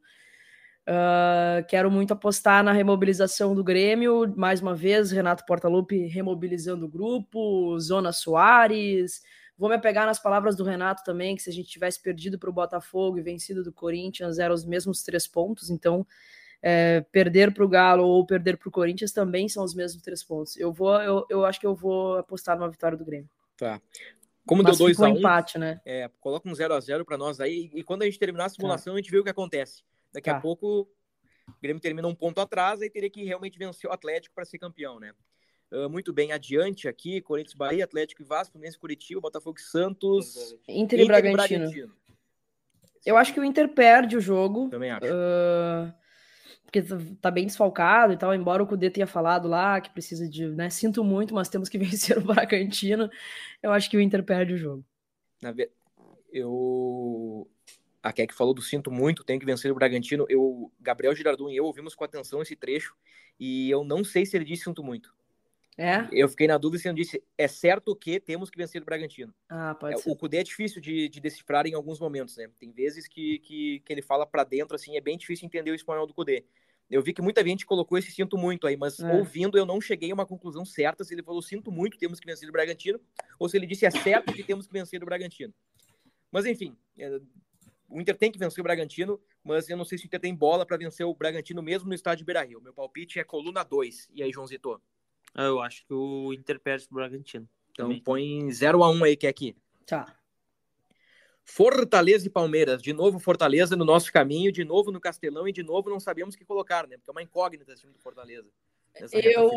[0.87, 4.31] Ah, quero muito apostar na remobilização do Grêmio.
[4.37, 9.23] Mais uma vez, Renato Portaluppi remobilizando o grupo, Zona Soares.
[9.57, 12.51] Vou me apegar nas palavras do Renato também, que se a gente tivesse perdido para
[12.51, 15.71] o Botafogo e vencido do Corinthians, eram os mesmos três pontos.
[15.71, 16.07] Então,
[16.63, 20.23] é, perder para o Galo ou perder para o Corinthians também são os mesmos três
[20.23, 20.57] pontos.
[20.57, 23.29] Eu vou, eu, eu acho que eu vou apostar numa vitória do Grêmio.
[23.57, 23.81] Tá.
[24.47, 25.81] Como Mas deu ficou 2x1, empate, né?
[25.85, 27.71] é, coloca um 0x0 pra nós aí.
[27.75, 29.83] E quando a gente terminar a simulação, a gente vê o que acontece.
[30.13, 30.37] Daqui Tá.
[30.37, 30.83] a pouco
[31.49, 34.59] o Grêmio termina um ponto atrás e teria que realmente vencer o Atlético para ser
[34.59, 35.13] campeão, né?
[35.73, 40.55] Ah, muito bem, adiante aqui, Corinthians, Bahia, Atlético e Vasco, Fluminense, Curitiba, Botafogo e Santos,
[40.69, 41.93] Inter e Bragantino.
[43.07, 44.69] Eu acho que o Inter perde o jogo.
[44.69, 45.07] Também acho.
[45.07, 45.95] ah,
[46.73, 50.27] porque tá- tá bem desfalcado e tal, embora o Cudê tenha falado lá que precisa
[50.27, 51.77] de, né, sinto muito, mas temos que
[52.17, 53.11] vencer o Bragantino.
[53.63, 54.85] Eu acho que o Inter perde o jogo.
[55.43, 55.71] Na ve-
[56.33, 57.47] Eu.
[58.03, 60.27] A Keck falou do sinto muito, tem que vencer o Bragantino.
[60.29, 62.97] Eu, Gabriel Girardon e eu ouvimos com atenção esse trecho
[63.39, 65.15] e eu não sei se ele disse sinto muito.
[65.79, 66.07] É?
[66.11, 69.33] Eu fiquei na dúvida se ele disse é certo que temos que vencer o Bragantino.
[69.49, 70.11] Ah, pode É, ser.
[70.11, 72.49] o Cudê é difícil de, de decifrar em alguns momentos, né?
[72.59, 75.75] Tem vezes que, que, que ele fala pra dentro, assim, é bem difícil entender o
[75.75, 76.45] espanhol do Cudê.
[76.93, 79.17] Eu vi que muita gente colocou esse sinto muito aí, mas É.
[79.17, 82.27] ouvindo eu não cheguei a uma conclusão certa se ele falou sinto muito, temos que
[82.27, 83.01] vencer o Bragantino,
[83.39, 85.55] ou se ele disse é certo que temos que vencer o Bragantino.
[86.31, 87.19] Mas enfim, é,
[87.89, 90.35] o Inter tem que vencer o Bragantino, mas eu não sei se o Inter tem
[90.35, 92.61] bola pra vencer o Bragantino mesmo no estádio Beira-Rio.
[92.61, 94.11] Meu palpite é coluna 2.
[94.15, 94.81] E aí, Joãozito?
[95.35, 97.49] Ah, Eu acho que o Inter perde pro Bragantino.
[97.71, 98.03] Então Também.
[98.03, 99.57] põe 0 a 1 aí, que é aqui.
[99.87, 100.15] Tá.
[101.45, 105.63] Fortaleza e Palmeiras, de novo Fortaleza no nosso caminho, de novo no Castelão e de
[105.63, 106.97] novo não sabemos o que colocar, né?
[106.97, 108.49] Porque é uma incógnita esse time do Fortaleza.
[109.23, 109.51] Eu...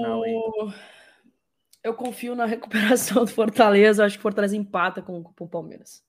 [1.83, 4.03] eu confio na recuperação do Fortaleza.
[4.05, 6.03] Acho que o Fortaleza empata com, com o Palmeiras.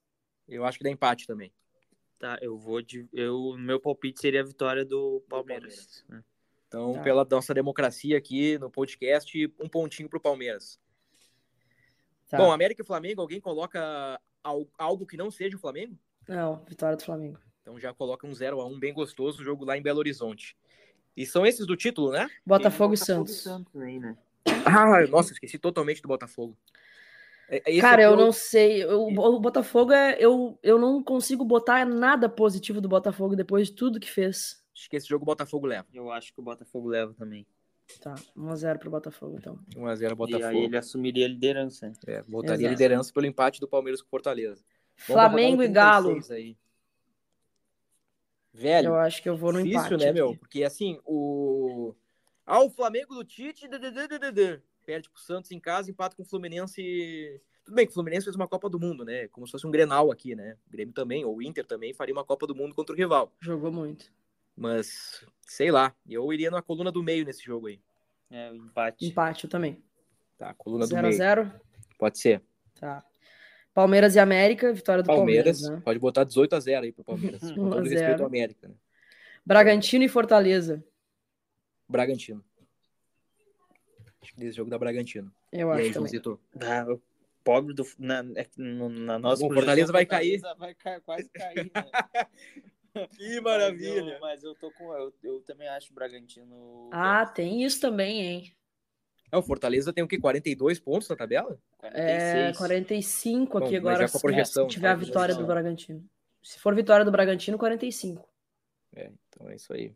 [0.49, 1.53] Eu acho que dá empate também.
[2.18, 3.07] Tá, eu vou de.
[3.12, 6.05] Eu, meu palpite seria a vitória do Palmeiras.
[6.09, 6.24] né?
[6.66, 7.03] Então, Tá.
[7.03, 10.81] pela nossa democracia aqui no podcast, um pontinho pro Palmeiras.
[12.29, 12.39] Tá.
[12.39, 14.20] Bom, América e Flamengo, alguém coloca
[14.78, 15.97] algo que não seja o Flamengo?
[16.28, 17.38] Não, vitória do Flamengo.
[17.62, 20.57] Então já coloca um 0 a 1 bem gostoso, jogo lá em Belo Horizonte.
[21.16, 22.28] E são esses do título, né?
[22.44, 23.42] Botafogo e Santos.
[23.42, 24.16] Santos aí, né?
[24.64, 26.57] Ah, nossa, esqueci totalmente do Botafogo.
[27.49, 28.82] É- esse Cara, eu é o- não sei.
[28.82, 30.16] Eu- o Botafogo é.
[30.18, 34.62] Eu, eu não consigo botar nada positivo do Botafogo depois de tudo que fez.
[34.74, 35.86] Acho que esse jogo o Botafogo leva.
[35.92, 37.47] Eu acho que o Botafogo leva também.
[38.01, 39.59] Tá, 1x0 pro Botafogo, então.
[39.76, 40.47] 1x0 E Botafogo.
[40.49, 41.93] aí ele assumiria a liderança.
[42.07, 44.62] É, voltaria a liderança pelo empate do Palmeiras com o Fortaleza.
[45.09, 46.11] Vamos Flamengo e Galo.
[46.11, 46.57] 36 Aí.
[48.53, 50.05] Velho, Eu acho que eu vou no difícil, empate.
[50.05, 50.37] né, meu?
[50.37, 51.95] Porque assim, o.
[52.45, 53.68] Ah, o Flamengo do Tite.
[53.68, 54.61] dê, dê, dê.
[54.84, 57.41] Perde pro Santos em casa, empata com o Fluminense.
[57.64, 59.26] Tudo bem que o Fluminense fez uma Copa do Mundo, né?
[59.28, 60.57] Como se fosse um Grenal aqui, né?
[60.66, 63.32] O Grêmio também, ou o Inter também, faria uma Copa do Mundo contra o rival.
[63.41, 64.11] Jogou muito.
[64.57, 67.81] Mas, sei lá, eu iria na coluna do meio nesse jogo aí.
[68.31, 69.07] É, o empate.
[69.07, 69.83] Empate, eu também.
[70.39, 71.15] Tá, coluna do meio.
[71.15, 71.53] 0x0.
[71.99, 72.43] Pode ser.
[72.81, 73.05] Tá.
[73.75, 75.79] Palmeiras e América, vitória do Palmeiras, Palmeiras.
[75.81, 75.85] né?
[75.85, 77.41] pode botar 18 a 0 aí pro Palmeiras.
[77.53, 77.91] com 1 a todo 0.
[77.91, 78.75] respeito ao América, né?
[79.45, 80.83] Bragantino e Fortaleza.
[81.89, 82.43] Bragantino.
[84.21, 85.31] Acho que desse jogo da Bragantino.
[85.53, 86.39] Eu e acho aí, também.
[86.61, 87.01] Ah, o
[87.45, 87.87] pobre do.
[87.99, 90.41] Na, é que no- na nossa Bom, projeção, Fortaleza vai cair.
[90.59, 91.73] Vai cair, quase cair, né?
[93.16, 94.92] Que Mas eu, mas eu tô com.
[94.94, 96.90] Eu, eu também acho o Bragantino.
[96.92, 98.57] Ah, tem isso também, hein?
[99.30, 100.18] É, o Fortaleza tem o quê?
[100.18, 101.59] 42 pontos na tabela?
[101.82, 102.57] É 46.
[102.59, 103.97] 45 Bom, aqui mas agora.
[104.07, 104.97] já com a se- projeção, se tiver a tá?
[104.97, 105.47] vitória do Projeção.
[105.62, 106.09] Bragantino.
[106.42, 108.28] Se for vitória do Bragantino, 45.
[108.94, 109.92] É, então é isso aí.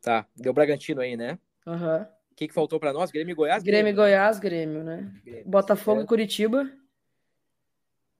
[0.00, 1.38] Tá, deu Bragantino aí, né?
[1.66, 2.08] Aham.
[2.30, 3.10] O que, que faltou pra nós?
[3.10, 3.62] Grêmio e Goiás?
[3.62, 5.12] Grêmio e Goiás, Grêmio, né?
[5.24, 5.44] Grêmio.
[5.44, 6.04] Botafogo É.
[6.04, 6.72] e Curitiba.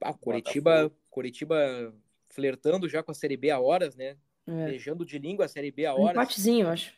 [0.01, 1.93] Ah, Curitiba, Curitiba
[2.33, 4.17] flertando já com a Série B há horas, né?
[4.45, 4.65] É.
[4.65, 6.11] Beijando de língua a Série B Um horas.
[6.11, 6.93] empatezinho, eu acho.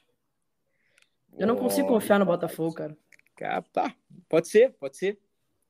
[1.37, 2.97] Eu não consigo Oh, confiar no Botafogo, cara.
[3.35, 3.93] Cara, tá.
[4.29, 5.19] Pode ser, pode ser.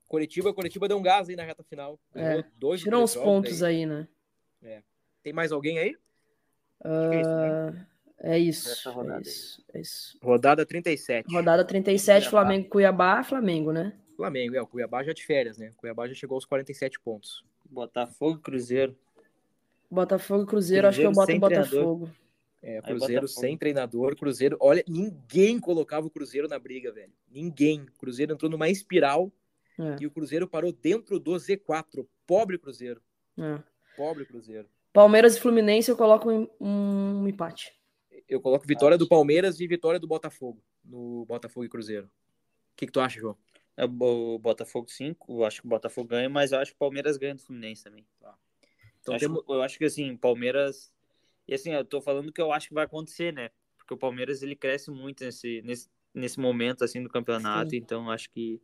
[0.08, 2.00] Curitiba, Curitiba deu um gás aí na reta final.
[2.14, 4.08] Ganhou dois ou Tirou uns pontos aí, né?
[5.24, 5.96] Tem mais alguém aí?
[6.84, 7.74] Ah,
[8.20, 8.70] é isso.
[8.70, 9.24] Essa É rodada aí.
[9.24, 10.18] isso, é isso.
[10.22, 11.34] Rodada 37.
[11.34, 12.30] Rodada 37, Cuiabá.
[12.30, 14.00] Flamengo Cuiabá, Flamengo, né?
[14.16, 15.72] Flamengo, é, o Cuiabá já de férias, né?
[15.72, 17.44] O Cuiabá já chegou aos 47 pontos.
[17.68, 18.96] Botafogo e Cruzeiro.
[19.96, 22.12] Botafogo e Cruzeiro, acho que eu boto o Botafogo.
[22.62, 23.42] É, Cruzeiro Botafogo.
[23.42, 27.14] sem treinador, Cruzeiro, olha, ninguém colocava o Cruzeiro na briga, velho.
[27.30, 27.82] Ninguém.
[27.82, 29.32] O Cruzeiro entrou numa espiral
[29.78, 32.08] É, e o Cruzeiro parou dentro do Z4.
[32.26, 33.02] Pobre Cruzeiro.
[33.40, 33.60] é.
[33.96, 34.68] Pobre Cruzeiro.
[34.92, 37.74] Palmeiras e Fluminense, eu coloco um, um empate.
[38.28, 40.62] Eu coloco vitória do Palmeiras e vitória do Botafogo.
[40.84, 42.08] No Botafogo e Cruzeiro.
[42.08, 43.38] O que, que tu acha, João?
[43.78, 45.40] É o Botafogo 5.
[45.40, 47.84] Eu acho que o Botafogo ganha, mas eu acho que o Palmeiras ganha do Fluminense
[47.84, 48.06] também.
[49.06, 49.44] Então eu, acho, temos.
[49.48, 50.92] eu acho que assim, Palmeiras.
[51.48, 53.52] E assim, eu tô falando que eu acho que vai acontecer, né?
[53.78, 57.78] Porque o Palmeiras ele cresce muito nesse, nesse, nesse momento assim do campeonato, Sim.
[57.78, 58.60] então acho que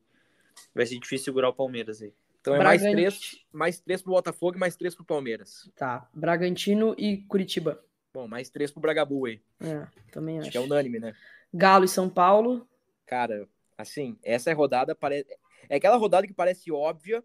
[0.74, 2.12] vai ser difícil segurar o Palmeiras aí.
[2.39, 5.70] Então é mais três, mais três pro Botafogo e mais três pro Palmeiras.
[5.76, 6.10] Tá.
[6.12, 7.84] Bragantino e Curitiba.
[8.12, 9.39] Bom, mais três pro Bragabu aí.
[9.60, 10.52] É, também Acho acho.
[10.52, 11.14] que é unânime, né?
[11.54, 12.68] Galo e São Paulo.
[13.06, 15.28] Cara, assim, essa é rodada parece.
[15.70, 17.24] É aquela rodada que parece óbvia,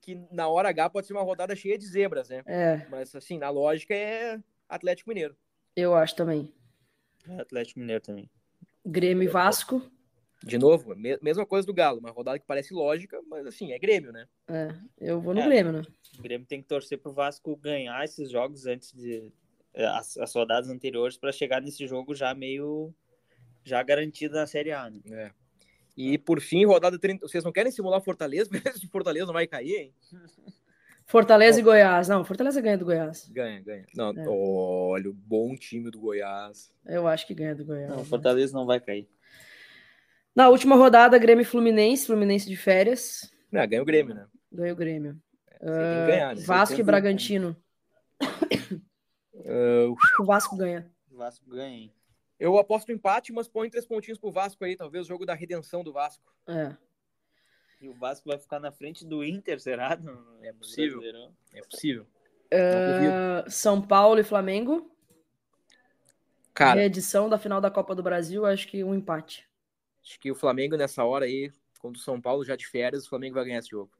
[0.00, 2.42] que na hora H pode ser uma rodada cheia de zebras, né?
[2.46, 4.38] É, Mas assim, na lógica é
[4.68, 5.36] Atlético Mineiro.
[5.74, 6.52] eu acho também.
[7.38, 8.30] Atlético Mineiro também.
[8.84, 9.82] Grêmio e Vasco.
[10.42, 13.78] De novo, me- mesma coisa do Galo, uma rodada que parece lógica, mas assim, é
[13.78, 14.28] Grêmio, né?
[14.46, 14.68] É,
[15.00, 15.44] eu vou no É.
[15.46, 15.82] Grêmio, né?
[16.18, 19.32] O Grêmio tem que torcer pro Vasco ganhar esses jogos antes de
[19.74, 22.94] é, as, as rodadas anteriores para chegar nesse jogo já meio
[23.64, 25.00] já garantido na Série A, né?
[25.10, 25.32] É.
[25.96, 27.26] E por fim, rodada 30.
[27.26, 28.50] Vocês não querem simular Fortaleza?
[28.66, 29.94] Esse Fortaleza não vai cair, hein?
[31.06, 32.08] Fortaleza e Goiás.
[32.08, 33.28] Não, Fortaleza ganha do Goiás.
[33.30, 33.86] Ganha, ganha.
[33.94, 34.24] Não, É.
[34.28, 36.70] olha, o bom time do Goiás.
[36.84, 37.88] Eu acho que ganha do Goiás.
[37.88, 38.04] Não, né?
[38.04, 39.08] Fortaleza não vai cair.
[40.34, 42.06] Na última rodada, Grêmio e Fluminense.
[42.06, 43.30] Fluminense de férias.
[43.50, 44.26] Não, ganha o Grêmio, né?
[44.52, 45.16] Ganha o Grêmio.
[45.58, 45.66] Que
[46.06, 46.42] ganhar, né?
[46.42, 46.82] Vasco e.
[46.82, 47.56] Bragantino.
[49.48, 50.90] Ah, que o Vasco ganha.
[51.08, 51.92] O Vasco ganha, hein?
[52.38, 55.82] Eu aposto empate, mas põe três pontinhos pro Vasco aí, talvez o jogo da redenção
[55.82, 56.24] do Vasco.
[56.46, 56.76] É.
[57.80, 59.96] E o Vasco vai ficar na frente do Inter, será?
[59.96, 60.98] No- É no possível.
[61.00, 61.34] Brasileirão?
[61.52, 62.06] É possível.
[63.48, 64.90] São Paulo e Flamengo.
[66.54, 68.46] Cara, Reedição da final da Copa do Brasil.
[68.46, 69.46] Acho que um empate.
[70.02, 73.08] acho que o Flamengo nessa hora aí, contra o São Paulo já de férias, o
[73.10, 73.90] Flamengo vai ganhar esse jogo.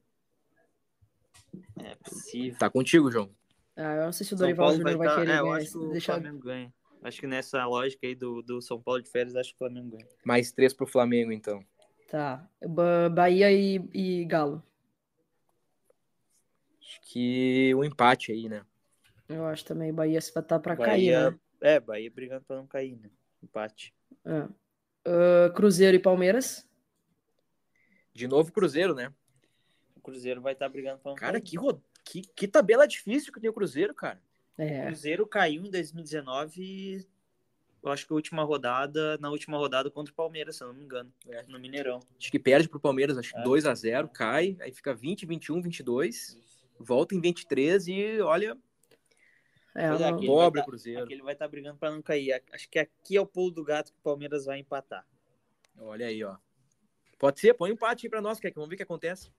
[1.83, 2.57] É possível.
[2.57, 3.29] Tá contigo, João?
[3.75, 5.57] Ah, eu não sei se o Dorival Júnior vai, tá- querer é, eu ganhar.
[5.57, 6.13] acho que o deixar...
[6.13, 6.73] Flamengo ganha.
[7.03, 9.91] Acho que nessa lógica aí do, do São Paulo de férias, acho que o Flamengo
[9.91, 10.07] ganha.
[10.25, 11.63] Mais três pro Flamengo, então.
[12.09, 12.49] Tá.
[12.67, 14.63] Ba- Bahia e, e Galo.
[16.81, 18.65] Acho que um empate aí, né?
[19.27, 19.93] Eu acho também.
[19.93, 21.39] Bahia se vai estar pra Bahia, cair, né?
[21.61, 23.09] É, Bahia brigando pra não cair, né?
[23.43, 23.93] Empate.
[24.25, 24.47] É.
[25.05, 26.67] Ah, Cruzeiro e Palmeiras.
[28.13, 29.13] De novo Cruzeiro, né?
[29.95, 31.41] O Cruzeiro vai estar brigando pra não Cara, cair.
[31.43, 34.21] que, ro- que, que tabela difícil que tem o Cruzeiro, cara.
[34.57, 34.87] O É.
[34.87, 37.05] Cruzeiro caiu em 2019
[37.83, 40.75] eu acho que a última rodada, na última rodada contra o Palmeiras, se eu não
[40.75, 41.43] me engano, é.
[41.43, 41.99] no Mineirão.
[42.19, 43.43] Acho que perde pro Palmeiras, acho que é.
[43.43, 46.37] 2 a 0 cai, aí fica 20, 21, 22,
[46.79, 48.57] volta em 23 e olha.
[49.75, 50.25] É, é não...
[50.25, 51.03] pobre tá, Cruzeiro.
[51.03, 52.41] Aqui ele vai estar tá brigando para não cair.
[52.51, 55.05] Acho que aqui é o pulo do gato que o Palmeiras vai empatar.
[55.77, 56.35] Olha aí, ó.
[57.19, 59.31] Pode ser, põe um empate aí pra nós, que vamos ver o que acontece.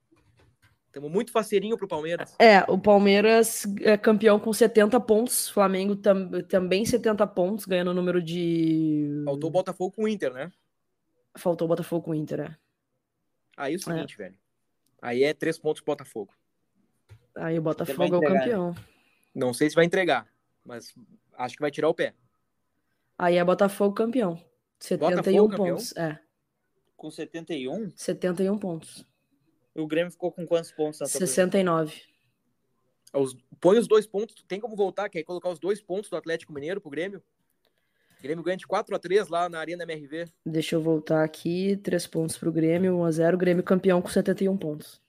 [0.93, 2.35] Temos muito faceirinho pro Palmeiras.
[2.39, 7.95] É, o Palmeiras é campeão com 70 pontos, Flamengo tam, também 70 pontos, ganhando o
[7.95, 9.23] número de.
[9.25, 10.51] Faltou o Botafogo com o Inter, né?
[11.37, 12.57] Faltou o Botafogo com o Inter, é.
[13.57, 14.25] Aí é o seguinte, é.
[14.25, 14.39] velho.
[15.03, 16.33] Aí é três pontos pro Botafogo.
[17.35, 18.75] Aí o Botafogo é o campeão.
[19.35, 20.27] Não sei se vai entregar,
[20.65, 20.95] mas
[21.37, 22.15] acho que vai tirar o pé.
[23.17, 24.43] Aí é Botafogo campeão.
[24.81, 26.13] 71 Botafogo, pontos, campeão?
[26.13, 26.21] é.
[26.97, 27.93] Com 71?
[27.95, 29.05] 71 pontos.
[29.79, 31.01] O Grêmio ficou com quantos pontos?
[31.01, 32.03] Na 69.
[33.15, 34.45] Os, põe os dois pontos.
[34.47, 35.09] Tem como voltar?
[35.09, 37.23] Quer colocar os dois pontos do Atlético Mineiro pro Grêmio?
[38.19, 40.27] O Grêmio ganha de 4 a 3 lá na Arena MRV.
[40.45, 41.77] Deixa eu voltar aqui.
[41.77, 45.01] 3 pontos pro Grêmio, 1 a 0 Grêmio campeão com 71 pontos.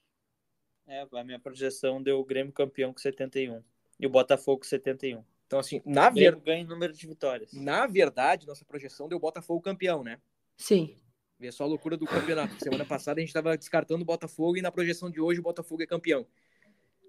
[0.86, 3.62] É, a minha projeção deu o Grêmio campeão com 71.
[3.98, 5.24] E o Botafogo com 71.
[5.46, 6.44] Então, assim, na verdade.
[6.44, 7.52] ganha número de vitórias.
[7.52, 10.20] Na verdade, nossa projeção deu o Botafogo campeão, né?
[10.56, 10.94] Sim.
[11.40, 12.54] Vê só a loucura do campeonato.
[12.62, 15.82] Semana passada a gente estava descartando o Botafogo e na projeção de hoje o Botafogo
[15.82, 16.26] é campeão.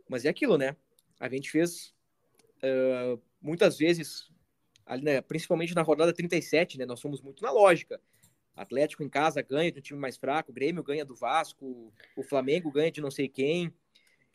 [0.07, 0.77] Mas é aquilo, né?
[1.19, 1.93] A gente fez
[2.63, 4.31] uh, muitas vezes,
[4.85, 6.85] ali, né, principalmente na rodada 37, né?
[6.85, 7.99] Nós fomos muito na lógica.
[8.55, 12.23] Atlético em casa ganha de um time mais fraco, o Grêmio ganha do Vasco, o
[12.23, 13.73] Flamengo ganha de não sei quem.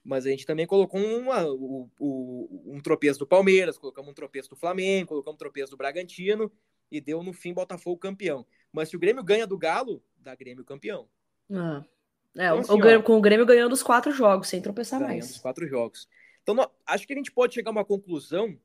[0.05, 1.88] Mas a gente também colocou uma, o,
[2.66, 6.53] um tropeço do Palmeiras, colocamos um tropeço do Flamengo, colocamos um tropeço do Bragantino
[6.91, 8.47] e deu no fim Botafogo campeão.
[8.72, 11.09] Mas se o Grêmio ganha do Galo, dá Grêmio campeão.
[11.51, 11.84] Ah.
[12.37, 15.01] É, então, assim, o Grêmio, ó, com o Grêmio ganhando os quatro jogos, sem tropeçar
[15.01, 15.30] mais.
[15.30, 16.07] os quatro jogos.
[16.43, 18.59] Então, acho que a gente pode chegar a uma conclusão.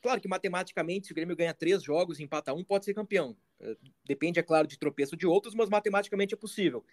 [0.00, 3.36] Claro que matematicamente, se o Grêmio ganha três jogos e empata um, pode ser campeão.
[3.60, 6.84] É, depende, é claro, de tropeço de outros, mas matematicamente é possível.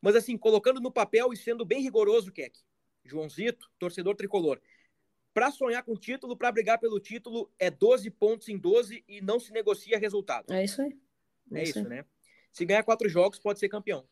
[0.00, 2.58] Mas assim, colocando no papel e sendo bem rigoroso, Keck,
[3.04, 4.60] Joãozito, torcedor tricolor.
[5.34, 9.40] Para sonhar com título, para brigar pelo título, é 12 pontos em 12 e não
[9.40, 10.52] se negocia resultado.
[10.52, 10.96] É isso aí.
[11.52, 12.04] É, é isso, isso né?
[12.52, 14.06] Se ganhar quatro jogos, pode ser campeão.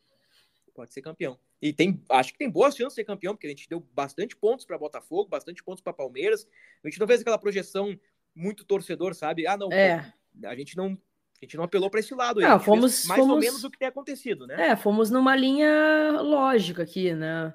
[0.73, 1.37] Pode ser campeão.
[1.61, 4.35] E tem, acho que tem boas chances de ser campeão, porque a gente deu bastante
[4.35, 6.47] pontos para Botafogo, bastante pontos para Palmeiras.
[6.83, 7.97] A gente não fez aquela projeção
[8.33, 9.45] muito torcedor, sabe?
[9.45, 9.71] Ah, não.
[9.71, 10.11] É.
[10.41, 10.97] Pô, a gente não
[11.41, 12.39] a gente não apelou para esse lado.
[12.39, 13.33] Não, fomos mais fomos...
[13.33, 14.69] ou menos o que tem acontecido, né?
[14.69, 17.51] É, fomos numa linha lógica aqui, né?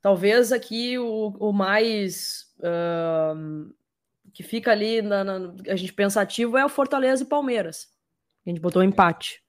[0.00, 3.74] Talvez aqui o, o mais uh,
[4.32, 7.88] que fica ali na, na, a gente pensativo é o Fortaleza e Palmeiras.
[8.44, 9.42] A gente botou um empate.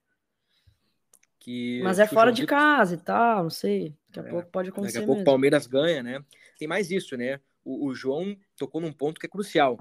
[1.39, 3.95] Que, Mas é fora de casa e tal, não sei.
[4.09, 4.99] Daqui a é, pouco pode acontecer.
[4.99, 6.23] Daqui a pouco o Palmeiras ganha, né?
[6.57, 7.39] Tem mais isso, né?
[7.63, 9.77] O, o, João tocou num ponto que é crucial.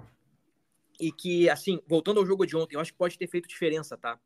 [1.01, 3.97] E que, assim, voltando ao jogo de ontem, eu acho que pode ter feito diferença,
[3.97, 4.19] tá?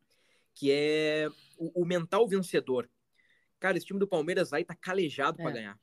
[0.53, 2.89] Que é o, o mental vencedor.
[3.59, 5.43] Cara, esse time do Palmeiras aí tá calejado é.
[5.43, 5.79] para ganhar.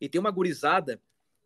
[0.00, 1.00] E tem uma gurizada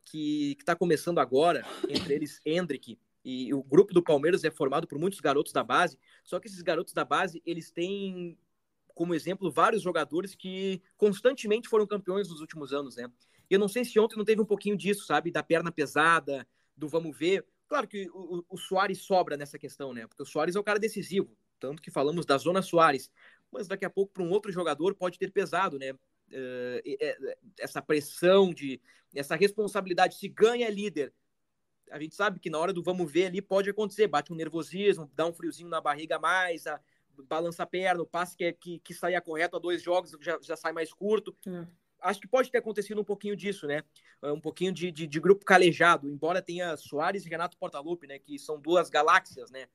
[0.04, 4.86] que, que tá começando agora, entre eles Hendrick, e o grupo do Palmeiras é formado
[4.86, 8.38] por muitos garotos da base, só que esses garotos da base, eles têm
[8.94, 13.08] como exemplo vários jogadores que constantemente foram campeões nos últimos anos, né?
[13.50, 15.30] E eu não sei se ontem não teve um pouquinho disso, sabe?
[15.30, 16.46] Da perna pesada,
[16.76, 17.46] do vamos ver.
[17.68, 20.06] Claro que o, o Soares sobra nessa questão, né?
[20.06, 23.10] Porque o Soares é o cara decisivo, tanto que falamos da zona Soares.
[23.52, 25.92] Mas daqui a pouco, para um outro jogador, pode ter pesado, né?
[26.28, 28.80] Uh, essa pressão de
[29.14, 31.12] essa responsabilidade se ganha líder
[31.90, 35.10] a gente sabe que na hora do vamos ver ali pode acontecer, bate um nervosismo,
[35.14, 36.80] dá um friozinho na barriga a mais, a,
[37.28, 40.38] balança a perna, o passe que, é, que, que saía correto a dois jogos já,
[40.40, 41.36] já sai mais curto.
[41.46, 41.66] É.
[42.00, 43.82] Acho que pode ter acontecido um pouquinho disso, né?
[44.22, 48.20] Um pouquinho de, de, de grupo calejado, embora tenha Soares e Renato Portaluppi, né?
[48.20, 49.66] Que são duas galáxias, né?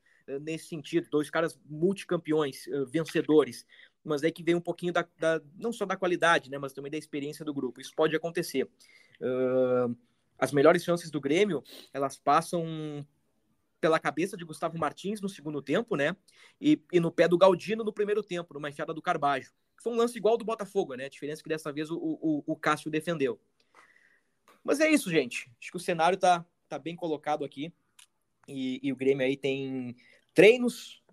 [0.41, 3.65] Nesse sentido, dois caras multicampeões, vencedores.
[4.03, 6.57] Mas é que vem um pouquinho da, da, não só da qualidade, né?
[6.57, 7.79] Mas também da experiência do grupo.
[7.79, 8.69] Isso pode acontecer.
[9.21, 9.95] Uh,
[10.37, 13.05] as melhores chances do Grêmio, elas passam
[13.79, 16.15] pela cabeça de Gustavo Martins no segundo tempo, né?
[16.59, 19.51] E, e no pé do Galdino no primeiro tempo, numa enfiada do Carbajo.
[19.81, 21.05] Foi um lance igual do Botafogo, né?
[21.05, 23.39] A diferença que dessa vez o, o, o Cássio defendeu.
[24.63, 25.51] Mas é isso, gente.
[25.59, 27.73] Acho que o cenário tá, tá bem colocado aqui.
[28.47, 29.95] E, e o Grêmio aí tem
[30.33, 31.03] treinos,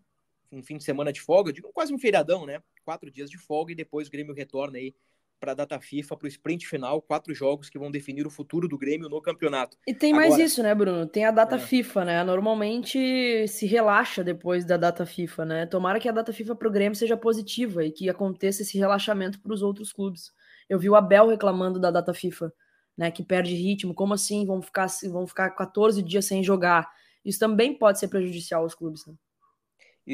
[0.53, 2.63] um fim de semana de folga, quase um feriadão, né?
[2.91, 4.93] Quatro dias de folga e depois o Grêmio retorna aí
[5.39, 8.67] para a data FIFA, para o sprint final, quatro jogos que vão definir o futuro
[8.67, 9.77] do Grêmio no campeonato.
[9.87, 11.07] E tem Agora, mais isso, né, Bruno?
[11.07, 11.59] Tem a data é.
[11.61, 12.25] FIFA, né?
[12.25, 15.67] Normalmente se relaxa depois da data FIFA, né?
[15.67, 19.41] Tomara que a data FIFA para o Grêmio seja positiva e que aconteça esse relaxamento
[19.41, 20.33] para os outros clubes.
[20.69, 22.53] Eu vi o Abel reclamando da data FIFA,
[22.99, 23.13] né?
[23.13, 23.95] Que perde ritmo.
[23.95, 24.45] Como assim?
[24.45, 26.91] Vão ficar, vão ficar 14 dias sem jogar.
[27.25, 29.15] Isso também pode ser prejudicial aos clubes, né?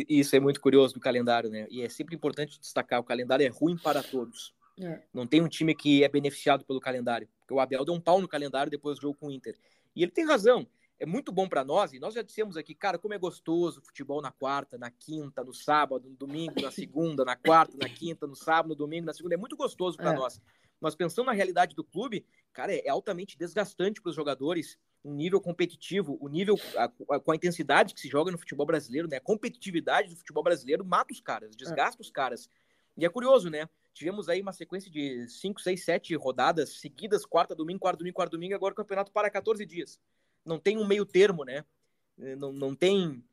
[0.09, 1.67] Isso é muito curioso do calendário, né?
[1.71, 4.55] E é sempre importante destacar: o calendário é ruim para todos.
[4.79, 5.03] É.
[5.13, 7.29] Não tem um time que é beneficiado pelo calendário.
[7.41, 9.57] Porque o Abel deu um pau no calendário depois do jogo com o Inter.
[9.95, 10.67] E ele tem razão.
[10.99, 14.23] É muito bom para nós, e nós já dissemos aqui, cara, como é gostoso futebol
[14.23, 18.35] na quarta, na quinta, no sábado, no domingo, na segunda, na quarta, na quinta, no
[18.35, 19.35] sábado, no domingo, na segunda.
[19.35, 20.17] É muito gostoso para é.
[20.17, 20.41] nós.
[20.81, 25.41] Nós pensando na realidade do clube, cara, é altamente desgastante para os jogadores um nível
[25.41, 29.19] competitivo, o nível a, a, com a intensidade que se joga no futebol brasileiro, né?
[29.19, 32.03] A competitividade do futebol brasileiro mata os caras, desgasta é.
[32.03, 32.51] os caras.
[32.97, 33.69] E é curioso, né?
[33.95, 38.37] Tivemos aí uma sequência de 5, 6, 7 rodadas seguidas, quarta, domingo, quarta, domingo, quarta,
[38.37, 40.01] domingo, agora o campeonato para 14 dias.
[40.45, 41.65] Não tem um meio termo, né?
[42.19, 43.25] Não, não tem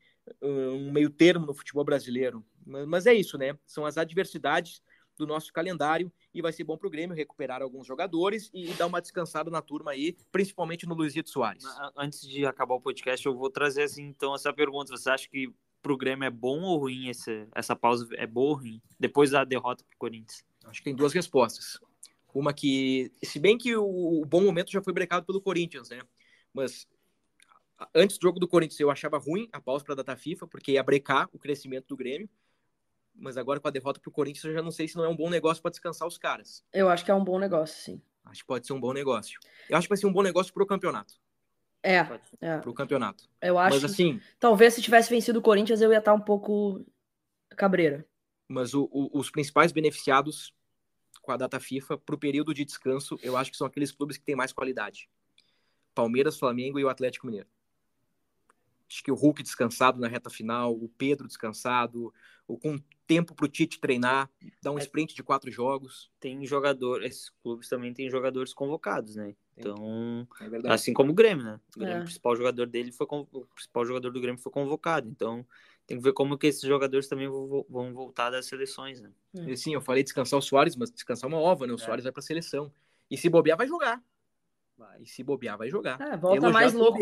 [0.41, 2.45] um meio termo no futebol brasileiro.
[2.65, 3.57] Mas, mas é isso, né?
[3.65, 4.81] São as adversidades
[5.17, 8.73] do nosso calendário e vai ser bom para o Grêmio recuperar alguns jogadores e, e,
[8.73, 11.63] dar uma descansada na turma aí, principalmente no Luizito Soares.
[11.95, 14.95] Antes de acabar o podcast, eu vou trazer assim, então essa pergunta.
[14.95, 18.07] Você acha que para o Grêmio é bom ou ruim esse, essa pausa?
[18.15, 18.81] É boa ou ruim?
[18.99, 20.45] Depois da derrota para o Corinthians?
[20.65, 21.79] Acho que tem duas respostas.
[22.33, 26.01] Uma que, se bem que o, o bom momento já foi brecado pelo Corinthians, né?
[26.51, 26.87] Mas
[27.93, 30.71] antes do jogo do Corinthians eu achava ruim a pausa para a data FIFA, porque
[30.71, 32.29] ia brecar o crescimento do Grêmio
[33.15, 35.15] mas agora com a derrota pro Corinthians, eu já não sei se não é um
[35.15, 36.63] bom negócio para descansar os caras.
[36.73, 38.01] Eu acho que é um bom negócio, sim.
[38.25, 39.39] Acho que pode ser um bom negócio.
[39.69, 41.15] Eu acho que vai ser um bom negócio pro campeonato.
[41.81, 42.07] É,
[42.39, 42.57] é.
[42.59, 43.29] Pro campeonato.
[43.41, 43.75] Eu acho.
[43.75, 44.21] Mas assim.
[44.39, 46.85] Talvez se tivesse vencido o Corinthians, eu ia estar um pouco
[47.57, 48.07] cabreira.
[48.47, 50.55] Mas o, o, os principais beneficiados
[51.21, 54.23] com a data FIFA pro período de descanso, eu acho que são aqueles clubes que
[54.23, 55.09] têm mais qualidade.
[55.93, 57.47] Palmeiras, Flamengo e o Atlético Mineiro.
[58.89, 62.13] Acho que o Hulk descansado na reta final, o Pedro descansado,
[62.47, 62.77] o com
[63.13, 64.29] tempo para o Tite treinar,
[64.61, 66.09] dar um é, sprint de quatro jogos.
[66.19, 69.35] Tem jogador, esses clubes também têm jogadores convocados, né?
[69.55, 70.27] Então,
[70.65, 71.59] é assim como o Grêmio, né?
[71.75, 71.99] O, Grêmio, é.
[72.01, 75.07] o, principal jogador dele foi o principal jogador do Grêmio foi convocado.
[75.07, 75.45] Então,
[75.85, 79.11] tem que ver como que esses jogadores também vão voltar das seleções, né?
[79.37, 79.55] É.
[79.55, 81.73] Sim, eu falei descansar o Soares, mas descansar uma ova, né?
[81.73, 81.79] O é.
[81.79, 82.71] Soares vai para a seleção.
[83.11, 84.01] E se bobear, vai jogar.
[84.75, 86.01] Vai, se bobear, vai jogar.
[86.01, 86.97] É, volta mais louco.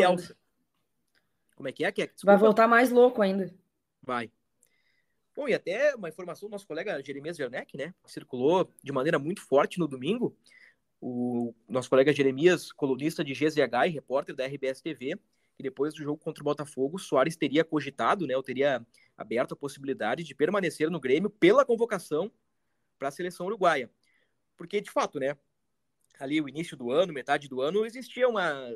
[1.55, 2.13] Como é que é, Kek?
[2.23, 3.53] Vai voltar mais louco ainda.
[4.01, 4.29] Vai.
[5.35, 7.93] Bom, e até uma informação do nosso colega Jeremias Werneck, né?
[8.05, 10.35] Circulou de maneira muito forte no domingo.
[10.99, 15.17] O nosso colega Jeremias, colunista de GZH e repórter da RBS TV,
[15.55, 18.35] que depois do jogo contra o Botafogo, Soares teria cogitado, né?
[18.35, 18.85] Ou teria
[19.17, 22.29] aberto a possibilidade de permanecer no Grêmio pela convocação
[22.99, 23.89] para a seleção uruguaia.
[24.57, 25.37] Porque, de fato, né?
[26.19, 28.69] Ali, o início do ano, metade do ano, existia uma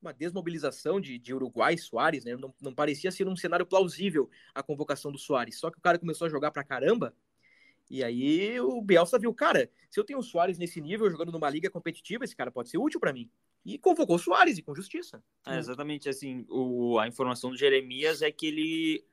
[0.00, 2.36] uma desmobilização de, de Uruguai e Soares, né?
[2.36, 5.58] Não, não parecia ser um cenário plausível a convocação do Soares.
[5.58, 7.14] Só que o cara começou a jogar pra caramba.
[7.88, 11.48] E aí o Bielsa viu, cara, se eu tenho o Soares nesse nível jogando numa
[11.48, 13.30] liga competitiva, esse cara pode ser útil para mim.
[13.64, 15.22] E convocou o Soares, e com justiça.
[15.46, 19.04] É, exatamente, assim, o, a informação do Jeremias é que ele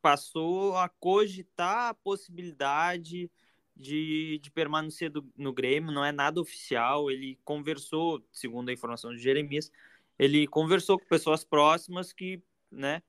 [0.00, 3.30] passou a cogitar a possibilidade
[3.78, 9.12] de, de permanecer do, no Grêmio, não é nada oficial, ele conversou, segundo a informação
[9.12, 9.70] de Jeremias,
[10.18, 13.02] ele conversou com pessoas próximas que, né,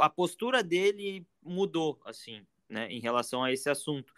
[0.00, 4.12] a postura dele mudou, assim, né, em relação a esse assunto.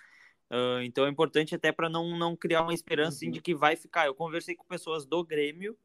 [0.50, 3.76] Uh, então é importante até para não, não criar uma esperança assim, de que vai
[3.76, 4.07] ficar.
[4.07, 5.76] Eu conversei com pessoas do Grêmio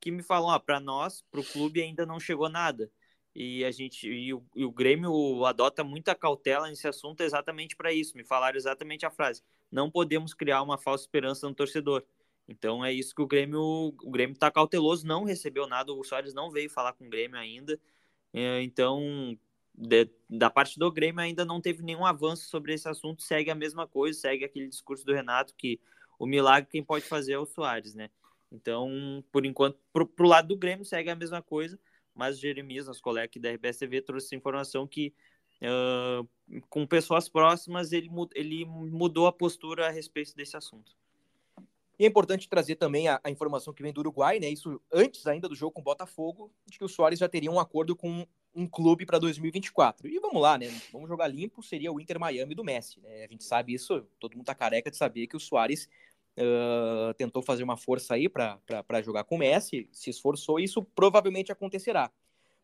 [0.00, 2.90] que me falam, ah, para nós, para o clube ainda não chegou nada.
[3.34, 7.92] E a gente e o, e o Grêmio adota muita cautela nesse assunto exatamente para
[7.92, 8.16] isso.
[8.16, 12.04] Me falaram exatamente a frase: não podemos criar uma falsa esperança no torcedor.
[12.48, 16.32] Então é isso que o Grêmio, o Grêmio está cauteloso, não recebeu nada, o Soares
[16.32, 17.78] não veio falar com o Grêmio ainda.
[18.32, 19.38] É, então,
[19.74, 23.54] de, da parte do Grêmio ainda não teve nenhum avanço sobre esse assunto, segue a
[23.54, 25.78] mesma coisa, segue aquele discurso do Renato que
[26.18, 28.10] o milagre quem pode fazer é o Soares, né?
[28.50, 31.78] Então, por enquanto, pro, pro lado do Grêmio segue a mesma coisa,
[32.14, 35.14] mas o Jeremias, nosso colega aqui da RBS TV, trouxe essa informação que
[35.62, 36.28] uh,
[36.68, 40.96] com pessoas próximas ele, ele mudou a postura a respeito desse assunto.
[41.98, 44.48] E é importante trazer também a, a, informação que vem do Uruguai, né?
[44.48, 47.58] Isso antes ainda do jogo com o Botafogo, de que o Soares já teria um
[47.58, 48.24] acordo com
[48.54, 50.08] um clube para 2024.
[50.08, 50.66] E vamos lá, né?
[50.92, 53.24] Vamos jogar limpo, seria o Inter Miami do Messi, né?
[53.24, 55.88] A gente sabe isso, todo mundo tá careca de saber que o Soares
[56.36, 60.82] uh, tentou fazer uma força aí para jogar com o Messi, se esforçou, e isso
[60.82, 62.12] provavelmente acontecerá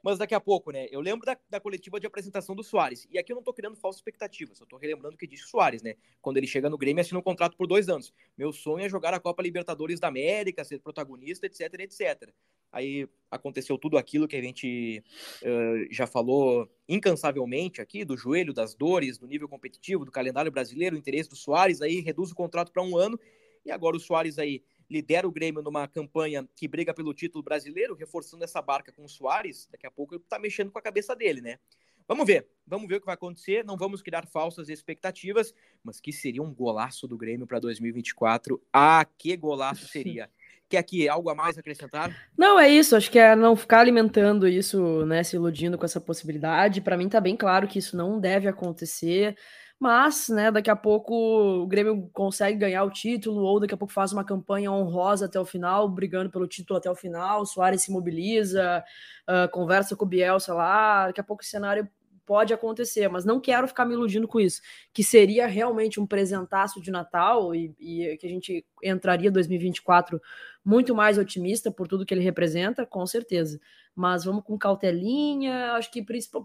[0.05, 0.87] mas daqui a pouco, né?
[0.91, 3.09] Eu lembro da, da coletiva de apresentação do Soares.
[3.11, 5.49] E aqui eu não tô criando falsas expectativas, eu tô relembrando o que disse o
[5.49, 5.95] Soares, né?
[6.21, 8.13] Quando ele chega no Grêmio, assina um contrato por dois anos.
[8.37, 12.31] Meu sonho é jogar a Copa Libertadores da América, ser protagonista, etc, etc.
[12.71, 15.03] Aí aconteceu tudo aquilo que a gente
[15.43, 20.97] uh, já falou incansavelmente aqui, do joelho, das dores, do nível competitivo, do calendário brasileiro,
[20.97, 23.19] o interesse do Soares, aí reduz o contrato para um ano.
[23.65, 24.63] E agora o Soares aí
[24.95, 29.09] lidera o Grêmio numa campanha que briga pelo título brasileiro, reforçando essa barca com o
[29.09, 31.59] Soares, daqui a pouco ele tá mexendo com a cabeça dele, né?
[32.07, 33.65] Vamos ver, vamos ver o que vai acontecer.
[33.65, 38.63] Não vamos criar falsas expectativas, mas que seria um golaço do Grêmio para 2024.
[38.73, 40.31] Ah, que golaço seria!
[40.69, 42.15] Quer aqui algo a mais acrescentar?
[42.37, 42.97] Não, é isso.
[42.97, 45.23] Acho que é não ficar alimentando isso, né?
[45.23, 46.81] Se iludindo com essa possibilidade.
[46.81, 49.37] Para mim tá bem claro que isso não deve acontecer.
[49.79, 51.15] Mas, né, daqui a pouco
[51.63, 55.39] o Grêmio consegue ganhar o título, ou daqui a pouco faz uma campanha honrosa até
[55.39, 57.45] o final, brigando pelo título até o final.
[57.45, 58.83] Soares se mobiliza,
[59.29, 61.09] uh, conversa com o Bielsa lá.
[61.09, 61.89] Daqui a pouco o cenário
[62.27, 64.61] pode acontecer, mas não quero ficar me iludindo com isso,
[64.93, 70.21] que seria realmente um presentaço de Natal e, e que a gente entraria 2024
[70.65, 73.61] muito mais otimista por tudo que ele representa, com certeza.
[73.95, 75.73] Mas vamos com cautelinha.
[75.73, 76.05] Acho que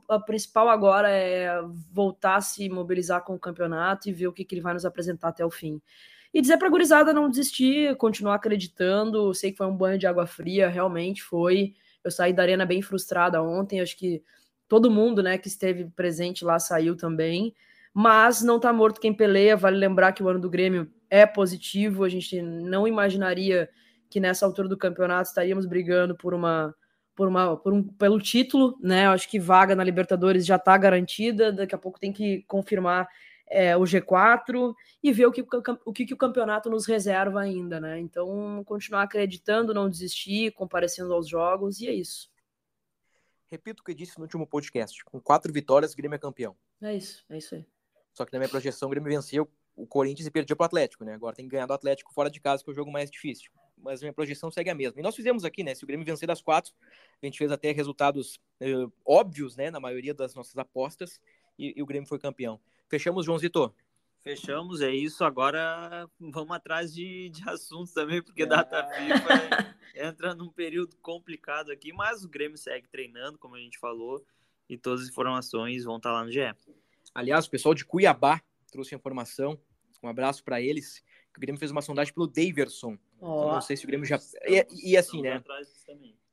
[0.10, 1.50] a principal agora é
[1.92, 4.86] voltar a se mobilizar com o campeonato e ver o que, que ele vai nos
[4.86, 5.82] apresentar até o fim.
[6.34, 9.34] E dizer para a gurizada não desistir, continuar acreditando.
[9.34, 11.74] Sei que foi um banho de água fria, realmente foi.
[12.04, 13.82] Eu saí da arena bem frustrada ontem.
[13.82, 14.22] Acho que
[14.70, 17.54] todo mundo né, que esteve presente lá saiu também.
[17.94, 19.58] Mas não está morto quem peleia.
[19.58, 22.04] Vale lembrar que o ano do Grêmio é positivo.
[22.04, 23.68] A gente não imaginaria
[24.10, 26.74] que nessa altura do campeonato estaríamos brigando por uma
[27.16, 29.08] por uma por um, pelo título, né?
[29.08, 31.52] Acho que vaga na Libertadores já está garantida.
[31.52, 33.10] Daqui a pouco tem que confirmar
[33.50, 37.80] é, o G4 e ver o que o, que, que o campeonato nos reserva ainda,
[37.80, 38.00] né?
[38.00, 42.30] Então, continuar acreditando, não desistir, comparecendo aos jogos, e é isso.
[43.50, 46.56] Repito o que disse no último podcast: com quatro vitórias, o Grêmio é campeão.
[46.82, 47.66] É isso, é isso aí.
[48.14, 51.04] Só que na minha projeção, o Grêmio venceu o Corinthians e perdeu para o Atlético,
[51.04, 51.14] né?
[51.14, 53.52] Agora tem que ganhar do Atlético fora de casa, que é o jogo mais difícil
[53.82, 55.00] mas minha projeção segue a mesma.
[55.00, 55.74] E nós fizemos aqui, né?
[55.74, 56.74] Se o Grêmio vencer das quatro,
[57.22, 59.72] a gente fez até resultados uh, óbvios, né?
[59.72, 61.20] Na maioria das nossas apostas,
[61.58, 62.60] e, e o Grêmio foi campeão.
[62.88, 63.74] Fechamos, João Zito?
[64.22, 65.24] Fechamos, é isso.
[65.24, 68.46] Agora vamos atrás de, de assuntos também, porque é.
[68.46, 73.80] data FIFA entra num período complicado aqui, mas o Grêmio segue treinando, como a gente
[73.80, 74.24] falou,
[74.70, 76.54] e todas as informações vão estar lá no GE.
[77.14, 78.42] Aliás, o pessoal de Cuiabá
[78.72, 79.60] trouxe informação.
[80.04, 81.04] Um abraço para eles.
[81.36, 82.98] O Grêmio fez uma sondagem pelo Daverson.
[83.20, 83.54] Oh.
[83.54, 84.20] não sei se o Grêmio já.
[84.46, 85.42] E, e assim, né?